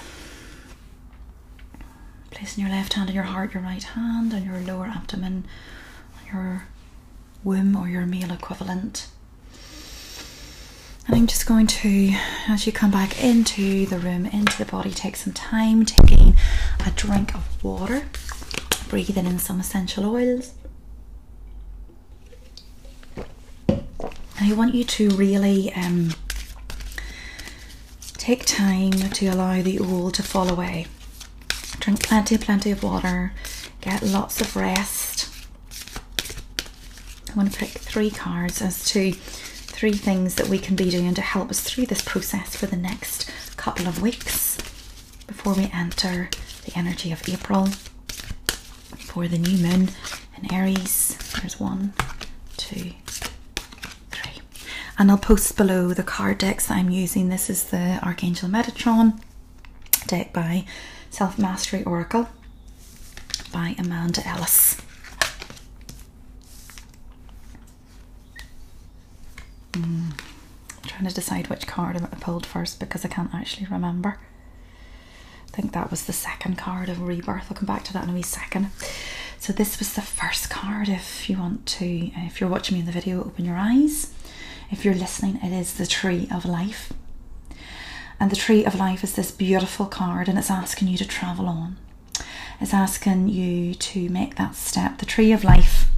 Placing 2.31 2.65
your 2.65 2.73
left 2.73 2.93
hand 2.93 3.09
on 3.09 3.15
your 3.15 3.23
heart, 3.23 3.53
your 3.53 3.63
right 3.63 3.81
hand 3.81 4.33
on 4.33 4.43
your 4.43 4.59
lower 4.59 4.87
abdomen, 4.87 5.45
on 6.17 6.33
your 6.33 6.67
womb 7.45 7.77
or 7.77 7.87
your 7.87 8.05
male 8.05 8.33
equivalent. 8.33 9.07
And 11.07 11.15
I'm 11.15 11.27
just 11.27 11.45
going 11.45 11.67
to, 11.67 12.15
as 12.49 12.65
you 12.65 12.71
come 12.71 12.89
back 12.89 13.23
into 13.23 13.85
the 13.85 13.99
room, 13.99 14.25
into 14.25 14.57
the 14.57 14.65
body, 14.65 14.89
take 14.91 15.15
some 15.15 15.33
time 15.33 15.85
taking 15.85 16.35
a 16.85 16.91
drink 16.91 17.35
of 17.35 17.63
water, 17.63 18.07
breathing 18.89 19.27
in 19.27 19.37
some 19.37 19.59
essential 19.59 20.05
oils. 20.05 20.53
I 24.41 24.53
want 24.53 24.73
you 24.73 24.83
to 24.83 25.09
really 25.11 25.71
um, 25.73 26.11
take 28.17 28.45
time 28.45 28.91
to 28.91 29.27
allow 29.27 29.61
the 29.61 29.79
oil 29.79 30.11
to 30.11 30.23
fall 30.23 30.49
away. 30.49 30.87
Drink 31.79 32.03
plenty, 32.03 32.37
plenty 32.37 32.71
of 32.71 32.83
water, 32.83 33.33
get 33.81 34.01
lots 34.01 34.41
of 34.41 34.55
rest. 34.55 35.29
I 37.29 37.33
want 37.35 37.51
to 37.53 37.59
pick 37.59 37.69
three 37.69 38.09
cards 38.09 38.61
as 38.61 38.83
to 38.85 39.13
three 39.75 39.91
things 39.91 40.35
that 40.35 40.47
we 40.47 40.57
can 40.57 40.73
be 40.73 40.89
doing 40.89 41.13
to 41.13 41.21
help 41.21 41.49
us 41.49 41.59
through 41.59 41.85
this 41.85 42.01
process 42.01 42.55
for 42.55 42.65
the 42.65 42.77
next 42.77 43.29
couple 43.57 43.87
of 43.89 44.01
weeks 44.01 44.55
before 45.27 45.53
we 45.53 45.69
enter 45.73 46.29
the 46.63 46.71
energy 46.77 47.11
of 47.11 47.27
April 47.27 47.65
for 48.97 49.27
the 49.27 49.37
new 49.37 49.57
moon 49.57 49.89
in 50.37 50.53
Aries. 50.53 51.17
There's 51.33 51.59
one, 51.59 51.91
two, 52.55 52.93
three. 54.11 54.41
and 54.97 55.11
I'll 55.11 55.17
post 55.17 55.57
below 55.57 55.93
the 55.93 56.03
card 56.03 56.37
decks 56.37 56.67
that 56.67 56.77
I'm 56.77 56.89
using. 56.89 57.27
This 57.27 57.49
is 57.49 57.65
the 57.65 57.99
Archangel 58.01 58.47
Metatron 58.47 59.19
deck 60.07 60.31
by 60.31 60.63
Self 61.09 61.37
Mastery 61.37 61.83
Oracle 61.83 62.29
by 63.51 63.75
Amanda 63.77 64.25
Ellis. 64.25 64.77
Mm. 69.75 70.11
I'm 70.11 70.89
trying 70.89 71.07
to 71.07 71.13
decide 71.13 71.47
which 71.47 71.67
card 71.67 71.97
I 71.97 71.99
pulled 72.17 72.45
first 72.45 72.79
because 72.79 73.03
I 73.05 73.09
can't 73.09 73.33
actually 73.33 73.67
remember. 73.67 74.19
I 75.47 75.51
think 75.55 75.73
that 75.73 75.89
was 75.89 76.05
the 76.05 76.13
second 76.13 76.57
card 76.57 76.89
of 76.89 77.01
Rebirth. 77.01 77.45
I'll 77.49 77.57
come 77.57 77.65
back 77.65 77.83
to 77.85 77.93
that 77.93 78.03
in 78.03 78.09
a 78.09 78.13
wee 78.13 78.21
second. 78.21 78.69
So 79.39 79.53
this 79.53 79.79
was 79.79 79.93
the 79.93 80.01
first 80.01 80.49
card. 80.49 80.89
If 80.89 81.29
you 81.29 81.37
want 81.37 81.65
to, 81.67 82.11
if 82.15 82.41
you're 82.41 82.49
watching 82.49 82.75
me 82.75 82.81
in 82.81 82.85
the 82.85 82.91
video, 82.91 83.23
open 83.23 83.45
your 83.45 83.57
eyes 83.57 84.11
if 84.71 84.83
you're 84.83 84.95
listening, 84.95 85.39
it 85.43 85.51
is 85.51 85.75
the 85.75 85.85
Tree 85.85 86.27
of 86.33 86.45
Life. 86.45 86.91
And 88.19 88.31
the 88.31 88.35
Tree 88.35 88.65
of 88.65 88.75
Life 88.75 89.03
is 89.03 89.13
this 89.13 89.31
beautiful 89.31 89.85
card 89.85 90.27
and 90.27 90.37
it's 90.37 90.49
asking 90.49 90.87
you 90.87 90.97
to 90.97 91.07
travel 91.07 91.47
on. 91.47 91.77
It's 92.59 92.73
asking 92.73 93.27
you 93.27 93.75
to 93.75 94.09
make 94.09 94.35
that 94.35 94.55
step. 94.55 94.97
The 94.97 95.05
Tree 95.05 95.31
of 95.31 95.43
Life, 95.43 95.89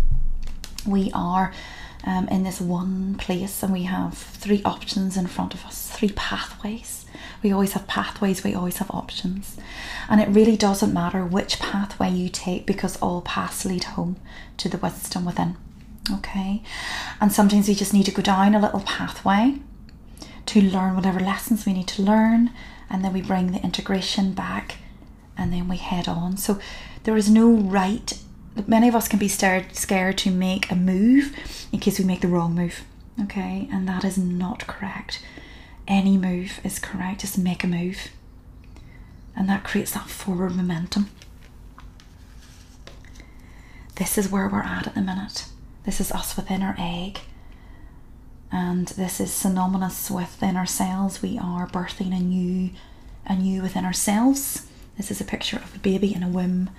we 0.85 1.11
are 1.13 1.53
um, 2.07 2.27
in 2.29 2.43
this 2.43 2.61
one 2.61 3.15
place 3.15 3.61
and 3.61 3.73
we 3.73 3.83
have 3.83 4.17
three 4.17 4.61
options 4.63 5.17
in 5.17 5.27
front 5.27 5.53
of 5.53 5.65
us, 5.65 5.91
three 5.91 6.11
pathways. 6.15 7.05
We 7.43 7.51
always 7.51 7.73
have 7.73 7.85
pathways, 7.85 8.43
we 8.43 8.55
always 8.55 8.77
have 8.77 8.89
options. 8.91 9.57
And 10.09 10.21
it 10.21 10.29
really 10.29 10.55
doesn't 10.55 10.93
matter 10.93 11.25
which 11.25 11.59
pathway 11.59 12.09
you 12.09 12.29
take 12.29 12.65
because 12.65 12.95
all 12.97 13.21
paths 13.21 13.65
lead 13.65 13.83
home 13.83 14.15
to 14.57 14.69
the 14.69 14.77
wisdom 14.77 15.25
within. 15.25 15.57
Okay, 16.09 16.63
and 17.19 17.33
sometimes 17.33 17.67
we 17.67 17.75
just 17.75 17.93
need 17.93 18.05
to 18.05 18.13
go 18.13 18.21
down 18.21 18.55
a 18.55 18.61
little 18.61 18.79
pathway 18.79 19.59
to 20.45 20.61
learn 20.61 20.95
whatever 20.95 21.19
lessons 21.19 21.65
we 21.65 21.73
need 21.73 21.89
to 21.89 22.01
learn, 22.01 22.51
and 22.89 23.03
then 23.03 23.11
we 23.11 23.21
bring 23.21 23.51
the 23.51 23.61
integration 23.61 24.31
back 24.31 24.77
and 25.37 25.51
then 25.51 25.67
we 25.67 25.75
head 25.75 26.07
on. 26.07 26.37
So 26.37 26.59
there 27.03 27.17
is 27.17 27.29
no 27.29 27.51
right. 27.51 28.17
Many 28.65 28.87
of 28.87 28.95
us 28.95 29.07
can 29.07 29.19
be 29.19 29.27
scared, 29.27 29.75
scared 29.75 30.17
to 30.19 30.31
make 30.31 30.71
a 30.71 30.75
move 30.75 31.35
in 31.71 31.79
case 31.79 31.99
we 31.99 32.05
make 32.05 32.21
the 32.21 32.27
wrong 32.27 32.55
move. 32.55 32.83
Okay, 33.21 33.67
and 33.71 33.87
that 33.87 34.03
is 34.03 34.17
not 34.17 34.67
correct. 34.67 35.21
Any 35.87 36.17
move 36.17 36.59
is 36.63 36.79
correct. 36.79 37.21
Just 37.21 37.37
make 37.37 37.63
a 37.63 37.67
move, 37.67 38.09
and 39.35 39.49
that 39.49 39.63
creates 39.63 39.91
that 39.91 40.09
forward 40.09 40.55
momentum. 40.55 41.09
This 43.95 44.17
is 44.17 44.29
where 44.29 44.47
we're 44.47 44.61
at 44.61 44.87
at 44.87 44.95
the 44.95 45.01
minute. 45.01 45.47
This 45.85 45.99
is 45.99 46.11
us 46.11 46.35
within 46.35 46.61
our 46.61 46.75
egg. 46.77 47.19
And 48.51 48.87
this 48.89 49.19
is 49.19 49.33
synonymous 49.33 50.11
within 50.11 50.55
ourselves. 50.55 51.21
We 51.21 51.37
are 51.37 51.67
birthing 51.67 52.15
a 52.15 52.19
new, 52.19 52.69
a 53.25 53.35
new 53.35 53.61
within 53.61 53.85
ourselves. 53.85 54.67
This 54.97 55.11
is 55.11 55.19
a 55.19 55.25
picture 55.25 55.57
of 55.57 55.75
a 55.75 55.79
baby 55.79 56.13
in 56.13 56.23
a 56.23 56.29
womb, 56.29 56.69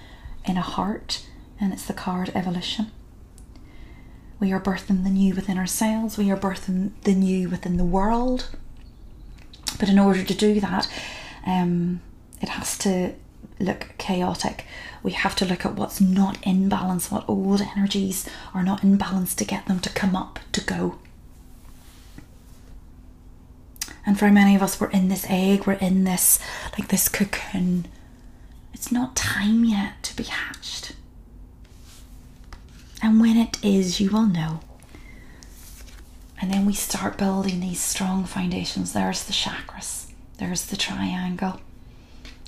in 0.44 0.56
a 0.56 0.62
heart, 0.62 1.26
and 1.60 1.72
it's 1.72 1.86
the 1.86 1.92
card 1.92 2.30
evolution. 2.34 2.90
We 4.40 4.52
are 4.52 4.60
birthing 4.60 5.02
the 5.02 5.10
new 5.10 5.34
within 5.34 5.58
ourselves. 5.58 6.16
We 6.16 6.30
are 6.30 6.36
birthing 6.36 6.92
the 7.02 7.14
new 7.14 7.48
within 7.48 7.76
the 7.76 7.84
world. 7.84 8.50
But 9.80 9.88
in 9.88 9.98
order 9.98 10.22
to 10.22 10.34
do 10.34 10.60
that, 10.60 10.88
um, 11.44 12.00
it 12.40 12.50
has 12.50 12.78
to 12.78 13.14
look 13.58 13.88
chaotic. 13.98 14.64
We 15.02 15.12
have 15.12 15.34
to 15.36 15.44
look 15.44 15.64
at 15.64 15.74
what's 15.74 16.00
not 16.00 16.38
in 16.46 16.68
balance, 16.68 17.10
what 17.10 17.28
old 17.28 17.60
energies 17.60 18.28
are 18.54 18.62
not 18.62 18.84
in 18.84 18.96
balance 18.96 19.34
to 19.36 19.44
get 19.44 19.66
them 19.66 19.80
to 19.80 19.90
come 19.90 20.14
up, 20.14 20.38
to 20.52 20.60
go. 20.60 20.98
And 24.06 24.18
for 24.18 24.30
many 24.30 24.54
of 24.54 24.62
us, 24.62 24.80
we're 24.80 24.90
in 24.90 25.08
this 25.08 25.26
egg, 25.28 25.66
we're 25.66 25.74
in 25.74 26.04
this, 26.04 26.38
like 26.78 26.88
this 26.88 27.08
cocoon. 27.08 27.86
It's 28.72 28.92
not 28.92 29.16
time 29.16 29.64
yet 29.64 30.02
to 30.04 30.16
be 30.16 30.24
hatched. 30.24 30.92
And 33.02 33.20
when 33.20 33.36
it 33.36 33.62
is, 33.64 34.00
you 34.00 34.10
will 34.10 34.26
know. 34.26 34.60
And 36.40 36.52
then 36.52 36.66
we 36.66 36.74
start 36.74 37.18
building 37.18 37.60
these 37.60 37.80
strong 37.80 38.24
foundations. 38.24 38.92
There's 38.92 39.24
the 39.24 39.32
chakras, 39.32 40.10
there's 40.38 40.66
the 40.66 40.76
triangle, 40.76 41.60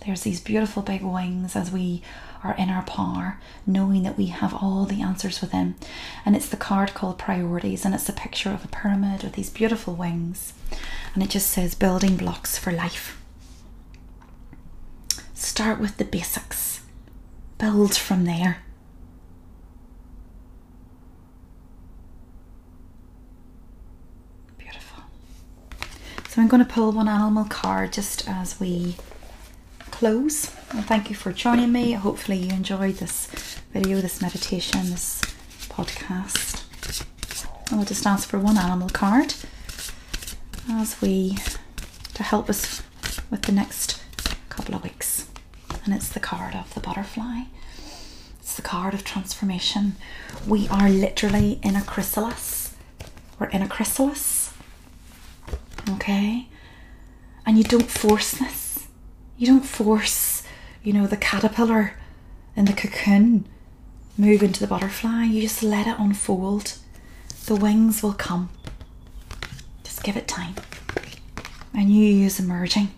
there's 0.04 0.22
these 0.22 0.40
beautiful 0.40 0.82
big 0.82 1.02
wings 1.02 1.56
as 1.56 1.70
we 1.70 2.02
are 2.42 2.54
in 2.56 2.70
our 2.70 2.82
power, 2.82 3.38
knowing 3.66 4.02
that 4.04 4.16
we 4.16 4.26
have 4.26 4.54
all 4.54 4.86
the 4.86 5.02
answers 5.02 5.40
within. 5.40 5.74
And 6.24 6.34
it's 6.34 6.48
the 6.48 6.56
card 6.56 6.94
called 6.94 7.18
Priorities, 7.18 7.84
and 7.84 7.94
it's 7.94 8.08
a 8.08 8.12
picture 8.14 8.50
of 8.50 8.64
a 8.64 8.68
pyramid 8.68 9.22
with 9.22 9.34
these 9.34 9.50
beautiful 9.50 9.94
wings. 9.94 10.54
And 11.14 11.22
it 11.22 11.30
just 11.30 11.50
says 11.50 11.74
building 11.74 12.16
blocks 12.16 12.56
for 12.56 12.72
life. 12.72 13.20
Start 15.34 15.80
with 15.80 15.96
the 15.96 16.04
basics, 16.04 16.80
build 17.58 17.94
from 17.96 18.24
there. 18.24 18.58
Beautiful. 24.58 25.02
So 26.30 26.40
I'm 26.40 26.46
going 26.46 26.64
to 26.64 26.72
pull 26.72 26.92
one 26.92 27.08
animal 27.08 27.44
card 27.44 27.92
just 27.92 28.28
as 28.28 28.60
we 28.60 28.94
close. 29.90 30.54
And 30.70 30.84
thank 30.84 31.10
you 31.10 31.16
for 31.16 31.32
joining 31.32 31.72
me. 31.72 31.90
Hopefully, 31.90 32.38
you 32.38 32.50
enjoyed 32.50 32.98
this 32.98 33.26
video, 33.72 34.00
this 34.00 34.22
meditation, 34.22 34.90
this 34.90 35.20
podcast. 35.70 36.62
I 37.72 37.76
will 37.76 37.84
just 37.84 38.06
ask 38.06 38.28
for 38.28 38.38
one 38.38 38.56
animal 38.56 38.88
card 38.90 39.34
as 40.68 41.00
we 41.02 41.36
to 42.14 42.22
help 42.22 42.48
us 42.48 42.80
with 43.28 43.42
the 43.42 43.52
next 43.52 44.00
couple 44.50 44.76
of 44.76 44.84
weeks. 44.84 45.26
And 45.84 45.92
it's 45.92 46.10
the 46.10 46.20
card 46.20 46.54
of 46.54 46.72
the 46.74 46.80
butterfly. 46.80 47.40
It's 48.38 48.54
the 48.54 48.62
card 48.62 48.94
of 48.94 49.02
transformation. 49.02 49.96
We 50.46 50.68
are 50.68 50.88
literally 50.88 51.58
in 51.64 51.74
a 51.74 51.82
chrysalis. 51.82 52.76
We're 53.40 53.48
in 53.48 53.62
a 53.62 53.68
chrysalis. 53.68 54.39
Okay? 55.88 56.48
And 57.46 57.56
you 57.56 57.64
don't 57.64 57.90
force 57.90 58.32
this 58.32 58.70
you 59.40 59.46
don't 59.46 59.64
force, 59.64 60.42
you 60.82 60.92
know, 60.92 61.06
the 61.06 61.16
caterpillar 61.16 61.94
in 62.54 62.66
the 62.66 62.74
cocoon 62.74 63.46
move 64.18 64.42
into 64.42 64.60
the 64.60 64.66
butterfly. 64.66 65.24
You 65.24 65.40
just 65.40 65.62
let 65.62 65.86
it 65.86 65.98
unfold. 65.98 66.74
The 67.46 67.56
wings 67.56 68.02
will 68.02 68.12
come. 68.12 68.50
Just 69.82 70.02
give 70.02 70.18
it 70.18 70.28
time. 70.28 70.56
And 71.72 71.88
you 71.90 72.26
is 72.26 72.38
emerging. 72.38 72.90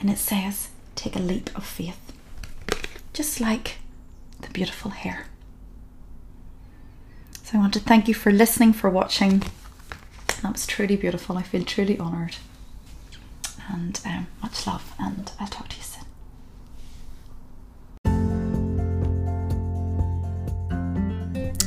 And 0.00 0.10
it 0.10 0.18
says, 0.18 0.70
take 0.96 1.14
a 1.14 1.20
leap 1.20 1.56
of 1.56 1.64
faith. 1.64 2.12
Just 3.12 3.40
like 3.40 3.76
the 4.40 4.50
beautiful 4.50 4.90
hare. 4.90 5.26
So 7.44 7.58
I 7.58 7.60
want 7.60 7.74
to 7.74 7.80
thank 7.80 8.08
you 8.08 8.14
for 8.14 8.32
listening, 8.32 8.72
for 8.72 8.90
watching. 8.90 9.44
That 10.42 10.52
was 10.52 10.66
truly 10.66 10.96
beautiful. 10.96 11.36
I 11.36 11.42
feel 11.42 11.64
truly 11.64 11.98
honoured 11.98 12.36
and 13.68 14.00
um, 14.06 14.26
much 14.42 14.66
love, 14.66 14.94
and 14.98 15.32
I'll 15.40 15.48
talk 15.48 15.68
to 15.68 15.76
you 15.76 15.82
soon. 15.82 16.04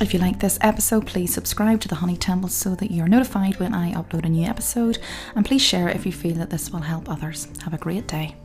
If 0.02 0.14
you 0.14 0.20
like 0.20 0.40
this 0.40 0.58
episode, 0.62 1.08
please 1.08 1.34
subscribe 1.34 1.82
to 1.82 1.90
the 1.90 1.96
Honey 1.96 2.16
Temple 2.16 2.50
so 2.50 2.74
that 2.76 2.90
you 2.90 3.04
are 3.04 3.08
notified 3.08 3.60
when 3.60 3.74
I 3.74 3.92
upload 3.94 4.26
a 4.26 4.30
new 4.30 4.48
episode, 4.48 4.98
and 5.36 5.46
please 5.46 5.62
share 5.62 5.90
if 5.90 6.06
you 6.06 6.14
feel 6.14 6.36
that 6.36 6.50
this 6.50 6.72
will 6.72 6.80
help 6.80 7.10
others. 7.10 7.50
Have 7.64 7.74
a 7.74 7.78
great 7.78 8.08
day. 8.08 8.36